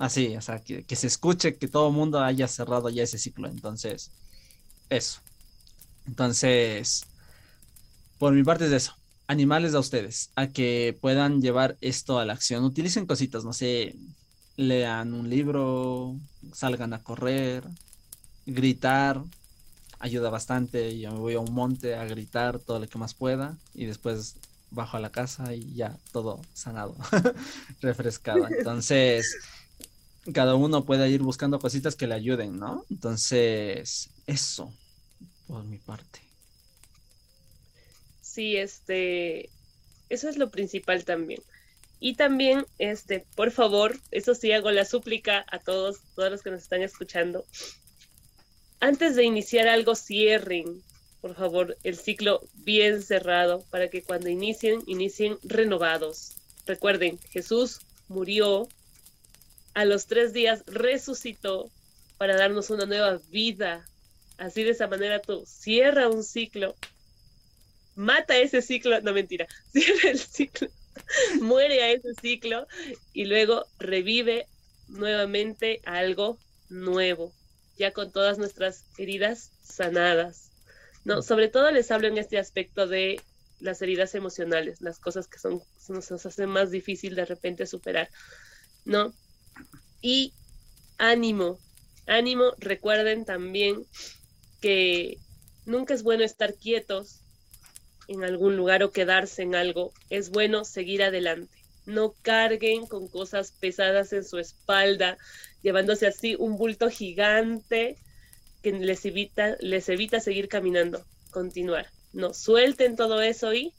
Así, 0.00 0.34
o 0.36 0.40
sea, 0.40 0.60
que, 0.60 0.84
se 0.96 1.06
escuche 1.06 1.56
que 1.56 1.68
todo 1.68 1.88
el 1.88 1.94
mundo 1.94 2.20
haya 2.20 2.48
cerrado 2.48 2.88
ya 2.88 3.02
ese 3.02 3.18
ciclo. 3.18 3.48
Entonces, 3.48 4.10
eso. 4.88 5.20
Entonces, 6.06 7.06
por 8.18 8.32
mi 8.32 8.42
parte 8.42 8.66
es 8.66 8.72
eso. 8.72 8.96
Animales 9.26 9.74
a 9.74 9.78
ustedes, 9.78 10.30
a 10.36 10.48
que 10.48 10.96
puedan 11.00 11.42
llevar 11.42 11.76
esto 11.82 12.18
a 12.18 12.24
la 12.24 12.32
acción. 12.32 12.64
Utilicen 12.64 13.06
cositas, 13.06 13.44
no 13.44 13.52
sé, 13.52 13.94
lean 14.56 15.12
un 15.12 15.28
libro, 15.28 16.16
salgan 16.54 16.94
a 16.94 17.02
correr, 17.02 17.64
gritar, 18.46 19.22
ayuda 20.00 20.30
bastante. 20.30 20.98
Yo 20.98 21.12
me 21.12 21.18
voy 21.20 21.34
a 21.34 21.40
un 21.40 21.54
monte 21.54 21.94
a 21.94 22.04
gritar 22.04 22.58
todo 22.58 22.80
lo 22.80 22.88
que 22.88 22.98
más 22.98 23.14
pueda 23.14 23.56
y 23.74 23.86
después 23.86 24.36
bajo 24.70 24.96
a 24.96 25.00
la 25.00 25.10
casa 25.10 25.54
y 25.54 25.74
ya 25.74 25.96
todo 26.12 26.40
sanado, 26.52 26.96
refrescado. 27.80 28.48
Entonces, 28.58 29.36
cada 30.32 30.54
uno 30.54 30.84
pueda 30.84 31.06
ir 31.08 31.22
buscando 31.22 31.58
cositas 31.58 31.96
que 31.96 32.06
le 32.06 32.14
ayuden, 32.14 32.58
¿no? 32.58 32.84
Entonces, 32.90 34.10
eso, 34.26 34.72
por 35.46 35.64
mi 35.64 35.78
parte. 35.78 36.20
Sí, 38.20 38.56
este, 38.56 39.50
eso 40.08 40.28
es 40.28 40.38
lo 40.38 40.50
principal 40.50 41.04
también. 41.04 41.42
Y 42.02 42.14
también, 42.14 42.64
este, 42.78 43.26
por 43.34 43.50
favor, 43.50 43.98
eso 44.10 44.34
sí 44.34 44.52
hago 44.52 44.70
la 44.70 44.86
súplica 44.86 45.44
a 45.50 45.58
todos, 45.58 45.98
todos 46.14 46.30
los 46.30 46.42
que 46.42 46.50
nos 46.50 46.62
están 46.62 46.80
escuchando. 46.80 47.44
Antes 48.80 49.14
de 49.14 49.24
iniciar 49.24 49.68
algo, 49.68 49.94
cierren, 49.94 50.82
por 51.20 51.34
favor, 51.34 51.76
el 51.84 51.96
ciclo 51.96 52.40
bien 52.54 53.02
cerrado 53.02 53.62
para 53.70 53.88
que 53.88 54.02
cuando 54.02 54.30
inicien, 54.30 54.82
inicien 54.86 55.38
renovados. 55.42 56.36
Recuerden, 56.66 57.18
Jesús 57.30 57.80
murió 58.08 58.68
a 59.74 59.84
los 59.84 60.06
tres 60.06 60.32
días 60.32 60.64
resucitó 60.66 61.70
para 62.16 62.36
darnos 62.36 62.70
una 62.70 62.86
nueva 62.86 63.20
vida. 63.30 63.86
Así 64.38 64.64
de 64.64 64.70
esa 64.70 64.86
manera 64.86 65.20
tú 65.20 65.44
cierra 65.46 66.08
un 66.08 66.24
ciclo, 66.24 66.74
mata 67.94 68.38
ese 68.38 68.62
ciclo, 68.62 69.00
no 69.02 69.12
mentira, 69.12 69.46
cierra 69.72 70.10
el 70.10 70.18
ciclo, 70.18 70.68
muere 71.42 71.82
a 71.82 71.90
ese 71.90 72.14
ciclo 72.20 72.66
y 73.12 73.26
luego 73.26 73.66
revive 73.78 74.46
nuevamente 74.88 75.82
algo 75.84 76.38
nuevo. 76.70 77.34
Ya 77.80 77.92
con 77.92 78.12
todas 78.12 78.38
nuestras 78.38 78.84
heridas 78.98 79.50
sanadas. 79.62 80.50
No, 81.04 81.22
sobre 81.22 81.48
todo 81.48 81.70
les 81.70 81.90
hablo 81.90 82.08
en 82.08 82.18
este 82.18 82.38
aspecto 82.38 82.86
de 82.86 83.18
las 83.58 83.80
heridas 83.80 84.14
emocionales, 84.14 84.82
las 84.82 84.98
cosas 84.98 85.26
que 85.26 85.38
son, 85.38 85.62
nos, 85.88 86.12
hacen 86.12 86.50
más 86.50 86.70
difícil 86.70 87.14
de 87.14 87.24
repente 87.24 87.66
superar, 87.66 88.10
¿no? 88.84 89.14
Y 90.02 90.34
ánimo, 90.98 91.58
ánimo, 92.06 92.52
recuerden 92.58 93.24
también 93.24 93.86
que 94.60 95.16
nunca 95.64 95.94
es 95.94 96.02
bueno 96.02 96.22
estar 96.22 96.54
quietos 96.54 97.20
en 98.08 98.24
algún 98.24 98.56
lugar 98.56 98.82
o 98.82 98.92
quedarse 98.92 99.40
en 99.40 99.54
algo, 99.54 99.94
es 100.10 100.28
bueno 100.28 100.66
seguir 100.66 101.02
adelante. 101.02 101.59
No 101.90 102.14
carguen 102.22 102.86
con 102.86 103.08
cosas 103.08 103.52
pesadas 103.52 104.12
en 104.12 104.24
su 104.24 104.38
espalda, 104.38 105.18
llevándose 105.62 106.06
así 106.06 106.36
un 106.38 106.56
bulto 106.56 106.88
gigante 106.88 107.96
que 108.62 108.72
les 108.72 109.04
evita, 109.04 109.56
les 109.60 109.88
evita 109.88 110.20
seguir 110.20 110.48
caminando, 110.48 111.04
continuar. 111.30 111.86
No, 112.12 112.34
suelten 112.34 112.96
todo 112.96 113.22
eso 113.22 113.54
y 113.54 113.72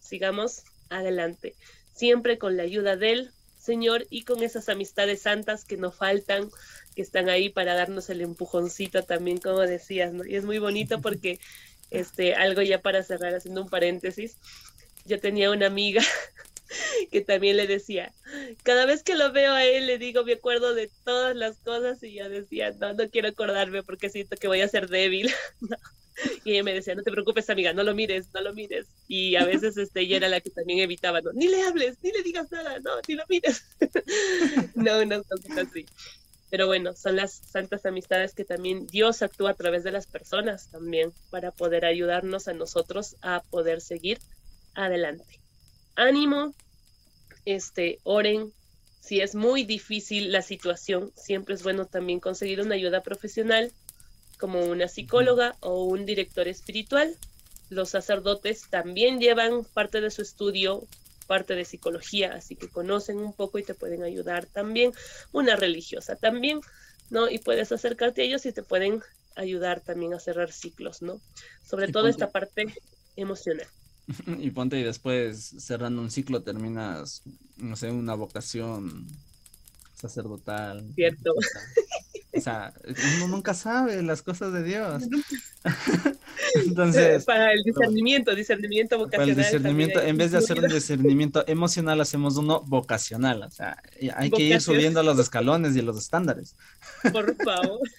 sigamos 0.00 0.64
adelante, 0.88 1.54
siempre 1.94 2.38
con 2.38 2.56
la 2.56 2.64
ayuda 2.64 2.96
del 2.96 3.30
Señor 3.58 4.06
y 4.10 4.22
con 4.22 4.42
esas 4.42 4.68
amistades 4.68 5.22
santas 5.22 5.64
que 5.64 5.76
nos 5.76 5.94
faltan, 5.94 6.50
que 6.94 7.02
están 7.02 7.28
ahí 7.28 7.50
para 7.50 7.74
darnos 7.74 8.08
el 8.10 8.22
empujoncito 8.22 9.04
también, 9.04 9.38
como 9.38 9.60
decías, 9.60 10.12
¿no? 10.12 10.24
Y 10.24 10.36
es 10.36 10.44
muy 10.44 10.58
bonito 10.58 11.00
porque, 11.00 11.38
este, 11.90 12.34
algo 12.34 12.62
ya 12.62 12.80
para 12.80 13.02
cerrar, 13.02 13.34
haciendo 13.34 13.62
un 13.62 13.68
paréntesis, 13.68 14.36
yo 15.04 15.20
tenía 15.20 15.50
una 15.50 15.66
amiga 15.66 16.02
que 17.10 17.20
también 17.20 17.56
le 17.56 17.66
decía, 17.66 18.12
cada 18.62 18.86
vez 18.86 19.02
que 19.02 19.14
lo 19.14 19.32
veo 19.32 19.52
a 19.52 19.64
él 19.64 19.86
le 19.86 19.98
digo, 19.98 20.24
me 20.24 20.34
acuerdo 20.34 20.74
de 20.74 20.90
todas 21.04 21.36
las 21.36 21.58
cosas 21.58 22.02
y 22.02 22.14
yo 22.14 22.28
decía, 22.28 22.72
no, 22.78 22.94
no 22.94 23.08
quiero 23.10 23.28
acordarme 23.28 23.82
porque 23.82 24.10
siento 24.10 24.36
que 24.36 24.48
voy 24.48 24.60
a 24.60 24.68
ser 24.68 24.88
débil. 24.88 25.30
Y 26.44 26.52
ella 26.52 26.64
me 26.64 26.74
decía, 26.74 26.94
no 26.94 27.02
te 27.02 27.10
preocupes, 27.10 27.48
amiga, 27.48 27.72
no 27.72 27.82
lo 27.82 27.94
mires, 27.94 28.26
no 28.34 28.42
lo 28.42 28.52
mires. 28.52 28.86
Y 29.08 29.36
a 29.36 29.46
veces 29.46 29.78
este, 29.78 30.00
ella 30.00 30.18
era 30.18 30.28
la 30.28 30.42
que 30.42 30.50
también 30.50 30.80
evitaba, 30.80 31.22
no, 31.22 31.32
ni 31.32 31.48
le 31.48 31.62
hables, 31.62 31.96
ni 32.02 32.12
le 32.12 32.22
digas 32.22 32.52
nada, 32.52 32.78
no, 32.80 32.90
ni 33.08 33.14
lo 33.14 33.24
mires. 33.26 33.64
no, 34.74 35.02
no, 35.06 35.16
no, 35.16 35.60
así. 35.62 35.86
Pero 36.50 36.66
bueno, 36.66 36.94
son 36.94 37.16
las 37.16 37.32
santas 37.32 37.86
amistades 37.86 38.34
que 38.34 38.44
también 38.44 38.86
Dios 38.88 39.22
actúa 39.22 39.52
a 39.52 39.54
través 39.54 39.82
de 39.82 39.92
las 39.92 40.06
personas 40.06 40.70
también 40.70 41.12
para 41.30 41.52
poder 41.52 41.86
ayudarnos 41.86 42.48
a 42.48 42.52
nosotros 42.52 43.16
a 43.22 43.42
poder 43.50 43.80
seguir 43.80 44.18
adelante. 44.74 45.40
Ánimo, 45.94 46.54
este, 47.44 47.98
oren. 48.04 48.52
Si 49.00 49.20
es 49.20 49.34
muy 49.34 49.64
difícil 49.64 50.30
la 50.30 50.42
situación, 50.42 51.12
siempre 51.16 51.54
es 51.54 51.62
bueno 51.62 51.86
también 51.86 52.20
conseguir 52.20 52.60
una 52.60 52.74
ayuda 52.74 53.02
profesional 53.02 53.72
como 54.38 54.64
una 54.64 54.88
psicóloga 54.88 55.54
o 55.60 55.84
un 55.84 56.06
director 56.06 56.48
espiritual. 56.48 57.16
Los 57.68 57.90
sacerdotes 57.90 58.68
también 58.68 59.20
llevan 59.20 59.64
parte 59.64 60.00
de 60.00 60.10
su 60.10 60.22
estudio, 60.22 60.86
parte 61.26 61.54
de 61.54 61.64
psicología, 61.64 62.32
así 62.34 62.56
que 62.56 62.68
conocen 62.68 63.18
un 63.18 63.32
poco 63.32 63.58
y 63.58 63.62
te 63.62 63.74
pueden 63.74 64.02
ayudar 64.02 64.46
también. 64.46 64.92
Una 65.32 65.56
religiosa 65.56 66.16
también, 66.16 66.60
¿no? 67.10 67.28
Y 67.28 67.38
puedes 67.38 67.70
acercarte 67.70 68.22
a 68.22 68.24
ellos 68.24 68.44
y 68.46 68.52
te 68.52 68.62
pueden 68.62 69.02
ayudar 69.36 69.80
también 69.80 70.14
a 70.14 70.20
cerrar 70.20 70.52
ciclos, 70.52 71.02
¿no? 71.02 71.20
Sobre 71.64 71.92
todo 71.92 72.08
esta 72.08 72.30
parte 72.30 72.74
emocional. 73.16 73.68
Y 74.40 74.50
ponte 74.50 74.78
y 74.78 74.82
después 74.82 75.54
cerrando 75.58 76.02
un 76.02 76.10
ciclo 76.10 76.42
terminas, 76.42 77.22
no 77.56 77.76
sé, 77.76 77.90
una 77.90 78.14
vocación 78.14 79.06
sacerdotal. 79.94 80.84
Cierto. 80.94 81.34
O 82.32 82.40
sea, 82.40 82.72
uno 83.16 83.28
nunca 83.28 83.54
sabe 83.54 84.02
las 84.02 84.22
cosas 84.22 84.52
de 84.52 84.62
Dios. 84.62 85.02
Entonces. 86.54 87.24
Para 87.24 87.52
el 87.52 87.62
discernimiento, 87.64 88.34
discernimiento 88.34 88.98
vocacional. 88.98 89.34
Para 89.34 89.40
el 89.40 89.44
discernimiento, 89.44 90.00
en 90.00 90.16
vez 90.16 90.30
de 90.30 90.38
hacer 90.38 90.58
un 90.58 90.68
discernimiento 90.68 91.44
emocional, 91.48 92.00
hacemos 92.00 92.36
uno 92.36 92.62
vocacional. 92.62 93.42
O 93.42 93.50
sea, 93.50 93.82
hay 94.14 94.30
que 94.30 94.42
ir 94.42 94.60
subiendo 94.60 95.02
los 95.02 95.18
escalones 95.18 95.76
y 95.76 95.82
los 95.82 95.98
estándares. 95.98 96.54
Por 97.12 97.36
favor. 97.36 97.80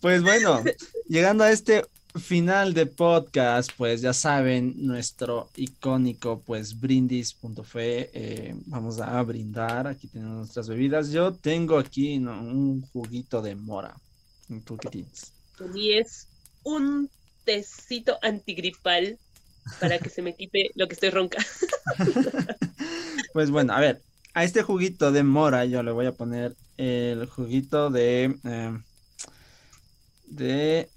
Pues 0.00 0.22
bueno, 0.22 0.62
llegando 1.08 1.44
a 1.44 1.50
este 1.50 1.84
final 2.18 2.74
de 2.74 2.86
podcast, 2.86 3.70
pues 3.76 4.00
ya 4.00 4.12
saben, 4.12 4.74
nuestro 4.76 5.50
icónico, 5.56 6.40
pues 6.40 6.78
brindis.fe, 6.80 8.10
eh, 8.12 8.54
vamos 8.66 9.00
a 9.00 9.22
brindar, 9.22 9.86
aquí 9.86 10.08
tenemos 10.08 10.36
nuestras 10.36 10.68
bebidas. 10.68 11.10
Yo 11.10 11.32
tengo 11.32 11.78
aquí 11.78 12.16
un 12.18 12.82
juguito 12.92 13.42
de 13.42 13.54
mora, 13.54 13.94
un 14.48 14.64
Y 15.74 15.92
es 15.92 16.26
un 16.64 17.08
tecito 17.44 18.18
antigripal 18.22 19.18
para 19.78 19.98
que 19.98 20.10
se 20.10 20.22
me 20.22 20.34
quite 20.34 20.70
lo 20.74 20.88
que 20.88 20.94
estoy 20.94 21.10
ronca. 21.10 21.38
pues 23.32 23.50
bueno, 23.50 23.72
a 23.72 23.80
ver, 23.80 24.02
a 24.34 24.44
este 24.44 24.62
juguito 24.62 25.12
de 25.12 25.22
mora 25.22 25.64
yo 25.64 25.82
le 25.82 25.92
voy 25.92 26.06
a 26.06 26.12
poner 26.12 26.56
el 26.76 27.26
juguito 27.26 27.90
de... 27.90 28.36
Eh, 28.44 28.78
de 30.26 30.88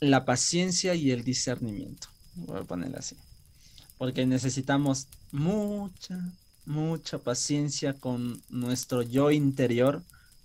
la 0.00 0.24
paciencia 0.24 0.94
y 0.94 1.10
el 1.10 1.24
discernimiento. 1.24 2.08
Voy 2.34 2.58
a 2.58 2.64
ponerlo 2.64 2.98
así. 2.98 3.16
Porque 3.98 4.26
necesitamos 4.26 5.06
mucha, 5.32 6.20
mucha 6.66 7.18
paciencia 7.18 7.94
con 7.94 8.42
nuestro 8.48 9.02
yo 9.02 9.30
interior 9.30 10.02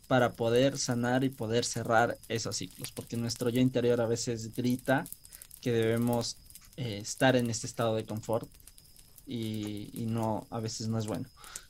para 0.07 0.33
poder 0.33 0.77
sanar 0.77 1.23
y 1.23 1.29
poder 1.29 1.65
cerrar 1.65 2.17
esos 2.29 2.57
ciclos. 2.57 2.91
Porque 2.91 3.17
nuestro 3.17 3.49
yo 3.49 3.61
interior 3.61 4.01
a 4.01 4.07
veces 4.07 4.55
grita 4.55 5.05
que 5.61 5.71
debemos 5.71 6.37
eh, 6.77 6.99
estar 7.01 7.35
en 7.35 7.49
este 7.49 7.67
estado 7.67 7.95
de 7.95 8.05
confort 8.05 8.49
y, 9.27 9.89
y 9.93 10.05
no, 10.07 10.47
a 10.49 10.59
veces 10.59 10.87
no 10.87 10.97
es 10.97 11.05
bueno. 11.05 11.25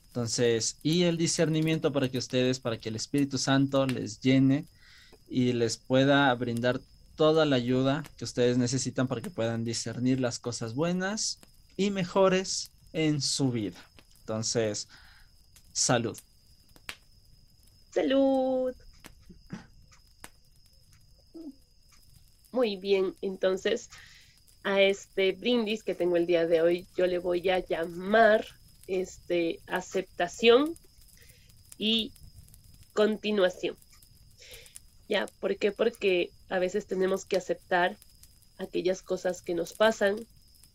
Entonces, 0.08 0.76
y 0.82 1.04
el 1.04 1.16
discernimiento 1.16 1.92
para 1.92 2.08
que 2.08 2.18
ustedes, 2.18 2.58
para 2.58 2.78
que 2.78 2.88
el 2.88 2.96
Espíritu 2.96 3.38
Santo 3.38 3.86
les 3.86 4.20
llene 4.20 4.64
y 5.28 5.52
les 5.52 5.76
pueda 5.76 6.34
brindar 6.34 6.80
toda 7.20 7.44
la 7.44 7.56
ayuda 7.56 8.02
que 8.16 8.24
ustedes 8.24 8.56
necesitan 8.56 9.06
para 9.06 9.20
que 9.20 9.28
puedan 9.28 9.62
discernir 9.62 10.20
las 10.20 10.38
cosas 10.38 10.74
buenas 10.74 11.38
y 11.76 11.90
mejores 11.90 12.70
en 12.94 13.20
su 13.20 13.50
vida. 13.50 13.76
Entonces, 14.20 14.88
salud. 15.74 16.18
Salud. 17.92 18.74
Muy 22.52 22.76
bien, 22.76 23.14
entonces 23.20 23.90
a 24.64 24.80
este 24.80 25.32
brindis 25.32 25.82
que 25.82 25.94
tengo 25.94 26.16
el 26.16 26.26
día 26.26 26.46
de 26.46 26.62
hoy, 26.62 26.86
yo 26.96 27.06
le 27.06 27.18
voy 27.18 27.50
a 27.50 27.58
llamar 27.58 28.46
este 28.86 29.60
aceptación 29.66 30.74
y 31.76 32.14
continuación. 32.94 33.76
¿Ya? 35.10 35.26
¿Por 35.40 35.56
qué? 35.56 35.72
Porque 35.72 36.30
a 36.48 36.60
veces 36.60 36.86
tenemos 36.86 37.24
que 37.24 37.36
aceptar 37.36 37.96
aquellas 38.58 39.02
cosas 39.02 39.42
que 39.42 39.56
nos 39.56 39.72
pasan 39.72 40.24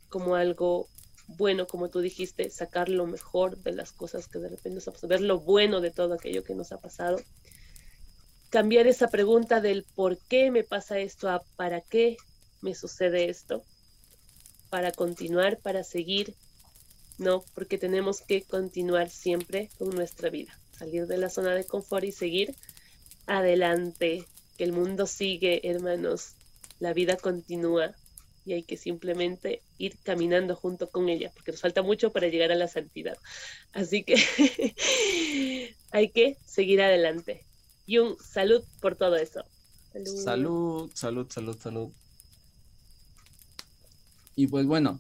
como 0.10 0.36
algo 0.36 0.90
bueno, 1.28 1.68
como 1.68 1.88
tú 1.88 2.02
dijiste, 2.02 2.50
sacar 2.50 2.90
lo 2.90 3.08
mejor 3.08 3.58
de 3.64 3.72
las 3.72 3.94
cosas 3.94 4.28
que 4.28 4.40
de 4.40 4.50
repente 4.50 4.72
nos 4.72 4.90
ha 4.90 4.92
pasado, 4.92 5.08
ver 5.08 5.22
lo 5.22 5.40
bueno 5.40 5.80
de 5.80 5.90
todo 5.90 6.16
aquello 6.16 6.44
que 6.44 6.54
nos 6.54 6.74
ha 6.74 6.82
pasado. 6.82 7.18
Cambiar 8.50 8.88
esa 8.88 9.08
pregunta 9.08 9.62
del 9.62 9.86
por 9.96 10.18
qué 10.18 10.52
me 10.52 10.66
pasa 10.66 11.00
esto 11.00 11.30
a 11.30 11.42
para 11.56 11.80
qué 11.80 12.18
me 12.62 12.76
sucede 12.76 13.30
esto, 13.30 13.64
para 14.70 14.92
continuar, 14.92 15.60
para 15.60 15.86
seguir, 15.86 16.36
¿no? 17.18 17.46
Porque 17.54 17.78
tenemos 17.78 18.20
que 18.20 18.42
continuar 18.42 19.10
siempre 19.10 19.70
con 19.78 19.92
nuestra 19.92 20.30
vida, 20.30 20.60
salir 20.78 21.08
de 21.08 21.20
la 21.20 21.30
zona 21.30 21.56
de 21.56 21.64
confort 21.64 22.04
y 22.04 22.12
seguir 22.12 22.54
adelante, 23.28 24.26
que 24.58 24.64
el 24.64 24.72
mundo 24.72 25.08
sigue, 25.08 25.68
hermanos, 25.70 26.34
la 26.80 26.94
vida 26.94 27.18
continúa 27.18 27.96
y 28.46 28.54
hay 28.54 28.64
que 28.64 28.78
simplemente 28.78 29.62
ir 29.78 29.98
caminando 30.04 30.56
junto 30.56 30.90
con 30.90 31.10
ella, 31.10 31.32
porque 31.34 31.52
nos 31.52 31.62
falta 31.62 31.82
mucho 31.82 32.12
para 32.12 32.28
llegar 32.28 32.52
a 32.52 32.56
la 32.56 32.68
santidad. 32.68 33.18
Así 33.74 34.04
que 34.04 34.16
hay 35.92 36.10
que 36.10 36.38
seguir 36.46 36.82
adelante. 36.82 37.44
Y 37.88 37.98
un 37.98 38.18
salud 38.20 38.64
por 38.82 38.96
todo 38.96 39.16
eso. 39.16 39.44
Salud, 40.24 40.92
salud, 40.94 41.28
salud, 41.30 41.58
salud. 41.60 41.92
Y 44.36 44.48
pues 44.48 44.66
bueno, 44.66 45.00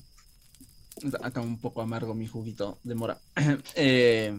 acá 1.22 1.41
un 1.41 1.60
poco 1.60 1.82
amargo 1.82 2.14
mi 2.14 2.28
juguito 2.28 2.80
de 2.84 2.95
mora. 2.95 3.20
Eh, 3.76 4.34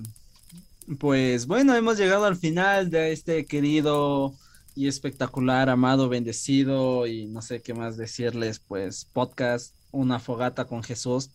pues 0.99 1.47
bueno, 1.47 1.74
hemos 1.74 1.99
llegado 1.99 2.24
al 2.24 2.37
final 2.37 2.91
de 2.91 3.12
este 3.12 3.45
querido 3.47 4.34
y 4.74 4.89
espectacular, 4.89 5.68
amado, 5.70 6.09
bendecido 6.09 7.07
y 7.07 7.26
no 7.26 7.43
sé 7.43 7.61
qué 7.62 7.74
más 7.74 7.97
decirles, 7.97 8.61
pues 8.61 9.07
podcast, 9.07 9.74
una 9.91 10.20
fogata 10.20 10.66
con 10.66 10.82
Jesús. 10.82 11.30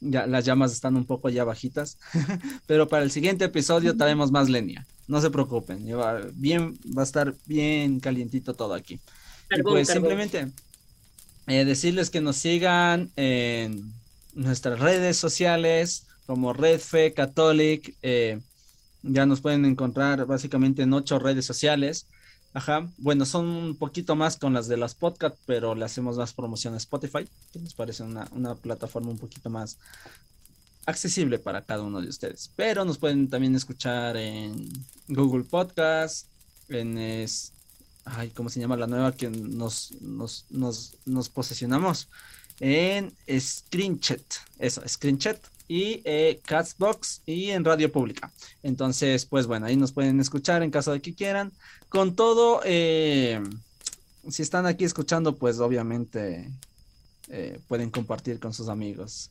Ya, 0.00 0.26
las 0.26 0.44
llamas 0.44 0.72
están 0.72 0.96
un 0.96 1.06
poco 1.06 1.28
ya 1.28 1.44
bajitas, 1.44 1.98
pero 2.66 2.88
para 2.88 3.04
el 3.04 3.10
siguiente 3.10 3.44
episodio 3.44 3.96
traemos 3.96 4.32
más 4.32 4.48
leña. 4.48 4.86
No 5.08 5.20
se 5.20 5.30
preocupen, 5.30 5.86
va, 5.98 6.20
bien, 6.34 6.78
va 6.96 7.02
a 7.02 7.04
estar 7.04 7.34
bien 7.46 8.00
calientito 8.00 8.54
todo 8.54 8.74
aquí. 8.74 8.98
y 9.50 9.62
pues 9.62 9.88
simplemente 9.88 10.48
eh, 11.46 11.64
decirles 11.64 12.10
que 12.10 12.20
nos 12.20 12.36
sigan 12.36 13.10
en 13.16 13.92
nuestras 14.34 14.80
redes 14.80 15.16
sociales 15.16 16.06
como 16.26 16.52
Red 16.52 16.80
Fe 16.80 17.12
Catholic. 17.14 17.94
Eh, 18.02 18.40
ya 19.02 19.26
nos 19.26 19.40
pueden 19.40 19.64
encontrar 19.64 20.26
básicamente 20.26 20.82
en 20.82 20.92
ocho 20.92 21.18
redes 21.18 21.46
sociales. 21.46 22.06
Ajá, 22.54 22.88
bueno, 22.96 23.26
son 23.26 23.46
un 23.46 23.76
poquito 23.76 24.16
más 24.16 24.38
con 24.38 24.54
las 24.54 24.66
de 24.66 24.78
las 24.78 24.94
podcast, 24.94 25.36
pero 25.46 25.74
le 25.74 25.84
hacemos 25.84 26.16
más 26.16 26.32
promoción 26.32 26.74
a 26.74 26.78
Spotify, 26.78 27.28
que 27.52 27.58
nos 27.58 27.74
parece 27.74 28.02
una, 28.02 28.26
una 28.32 28.54
plataforma 28.54 29.10
un 29.10 29.18
poquito 29.18 29.50
más 29.50 29.78
accesible 30.86 31.38
para 31.38 31.62
cada 31.62 31.82
uno 31.82 32.00
de 32.00 32.08
ustedes. 32.08 32.50
Pero 32.56 32.84
nos 32.84 32.98
pueden 32.98 33.28
también 33.28 33.54
escuchar 33.54 34.16
en 34.16 34.70
Google 35.08 35.44
Podcast, 35.44 36.28
en 36.68 36.96
es, 36.96 37.52
ay, 38.04 38.30
¿cómo 38.30 38.48
se 38.48 38.60
llama 38.60 38.76
la 38.76 38.86
nueva 38.86 39.12
que 39.12 39.28
nos, 39.28 39.92
nos, 40.00 40.46
nos, 40.48 40.96
nos 41.04 41.28
posesionamos? 41.28 42.08
En 42.58 43.12
Screenchat, 43.28 44.22
eso, 44.58 44.80
Screenchat 44.88 45.38
y 45.68 46.02
eh, 46.04 46.40
Catsbox 46.44 47.22
y 47.26 47.50
en 47.50 47.64
Radio 47.64 47.90
Pública. 47.90 48.30
Entonces, 48.62 49.26
pues 49.26 49.46
bueno, 49.46 49.66
ahí 49.66 49.76
nos 49.76 49.92
pueden 49.92 50.20
escuchar 50.20 50.62
en 50.62 50.70
caso 50.70 50.92
de 50.92 51.00
que 51.00 51.14
quieran. 51.14 51.52
Con 51.88 52.14
todo, 52.14 52.60
eh, 52.64 53.42
si 54.28 54.42
están 54.42 54.66
aquí 54.66 54.84
escuchando, 54.84 55.36
pues 55.36 55.58
obviamente 55.58 56.50
eh, 57.28 57.60
pueden 57.68 57.90
compartir 57.90 58.38
con 58.38 58.52
sus 58.52 58.68
amigos. 58.68 59.30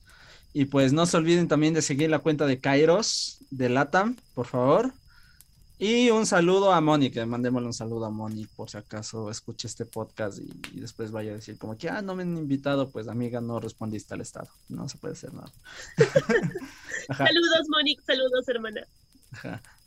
Y 0.54 0.66
pues 0.66 0.94
no 0.94 1.06
se 1.06 1.18
olviden 1.18 1.48
también 1.48 1.74
de 1.74 1.82
seguir 1.82 2.10
la 2.10 2.20
cuenta 2.20 2.46
de 2.46 2.60
Kairos 2.60 3.40
de 3.50 3.70
Latam, 3.70 4.16
por 4.34 4.48
favor. 4.48 4.94
Y 5.78 6.10
un 6.10 6.26
saludo 6.26 6.72
a 6.72 6.80
Mónica, 6.80 7.26
mandémosle 7.26 7.68
un 7.68 7.74
saludo 7.74 8.06
a 8.06 8.10
Mónica 8.10 8.50
por 8.56 8.70
si 8.70 8.78
acaso 8.78 9.30
escuche 9.30 9.68
este 9.68 9.86
podcast 9.86 10.40
y, 10.40 10.80
después 10.80 11.12
vaya 11.12 11.32
a 11.32 11.36
decir 11.36 11.58
como 11.58 11.78
que, 11.78 11.90
ah, 11.90 12.02
no 12.02 12.16
me 12.16 12.24
han 12.24 12.38
invitado, 12.38 12.90
pues 12.90 13.10
amiga, 13.10 13.42
no 13.42 13.60
respondiste 13.60 14.14
al 14.14 14.22
estado, 14.22 14.48
no 14.70 14.88
se 14.88 14.98
puede 14.98 15.16
hacer 15.16 15.34
nada. 15.34 15.52
saludos 17.18 17.68
Mónica, 17.68 18.04
saludos 18.06 18.48
hermana. 18.48 18.88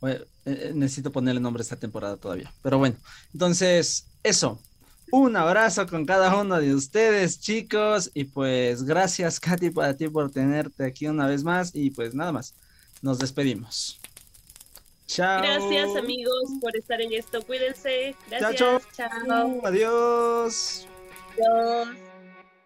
Eh, 0.03 0.25
eh, 0.45 0.71
necesito 0.75 1.11
ponerle 1.11 1.41
nombre 1.41 1.61
a 1.61 1.63
esta 1.63 1.75
temporada 1.75 2.17
todavía, 2.17 2.53
pero 2.61 2.77
bueno, 2.77 2.95
entonces 3.33 4.05
eso, 4.21 4.59
un 5.11 5.35
abrazo 5.35 5.87
con 5.87 6.05
cada 6.05 6.39
uno 6.39 6.59
de 6.59 6.75
ustedes, 6.75 7.39
chicos, 7.39 8.11
y 8.13 8.25
pues 8.25 8.83
gracias, 8.83 9.39
Katy, 9.39 9.71
para 9.71 9.97
ti 9.97 10.07
por 10.07 10.29
tenerte 10.29 10.85
aquí 10.85 11.07
una 11.07 11.25
vez 11.25 11.43
más, 11.43 11.71
y 11.73 11.89
pues 11.89 12.13
nada 12.13 12.31
más, 12.31 12.53
nos 13.01 13.17
despedimos. 13.17 13.98
Chao. 15.09 15.41
Gracias 15.41 15.95
amigos 15.95 16.51
por 16.61 16.77
estar 16.77 17.01
en 17.01 17.11
esto. 17.13 17.41
Cuídense. 17.41 18.15
Gracias. 18.29 18.83
Chao. 18.95 19.59
Adiós. 19.63 20.87
Adiós. 21.33 21.87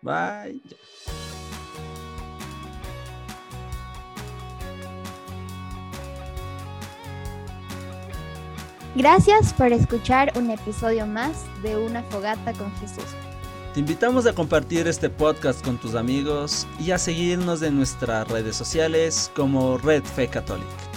Bye. 0.02 0.62
Gracias 8.96 9.54
por 9.54 9.72
escuchar 9.72 10.34
un 10.36 10.52
episodio 10.52 11.08
más 11.08 11.46
de 11.64 11.78
Una 11.78 12.04
Fogata 12.04 12.52
con 12.54 12.70
Jesús. 12.76 13.06
Te 13.74 13.80
invitamos 13.80 14.28
a 14.28 14.34
compartir 14.34 14.86
este 14.90 15.10
podcast 15.10 15.64
con 15.64 15.78
tus 15.78 15.96
amigos 15.96 16.68
y 16.78 16.92
a 16.92 16.98
seguirnos 16.98 17.62
en 17.62 17.78
nuestras 17.78 18.28
redes 18.28 18.58
sociales 18.58 19.32
como 19.34 19.78
Red 19.78 20.04
Fe 20.04 20.28
Católica. 20.28 20.93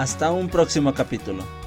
Hasta 0.00 0.32
un 0.32 0.48
próximo 0.48 0.94
capítulo. 0.94 1.59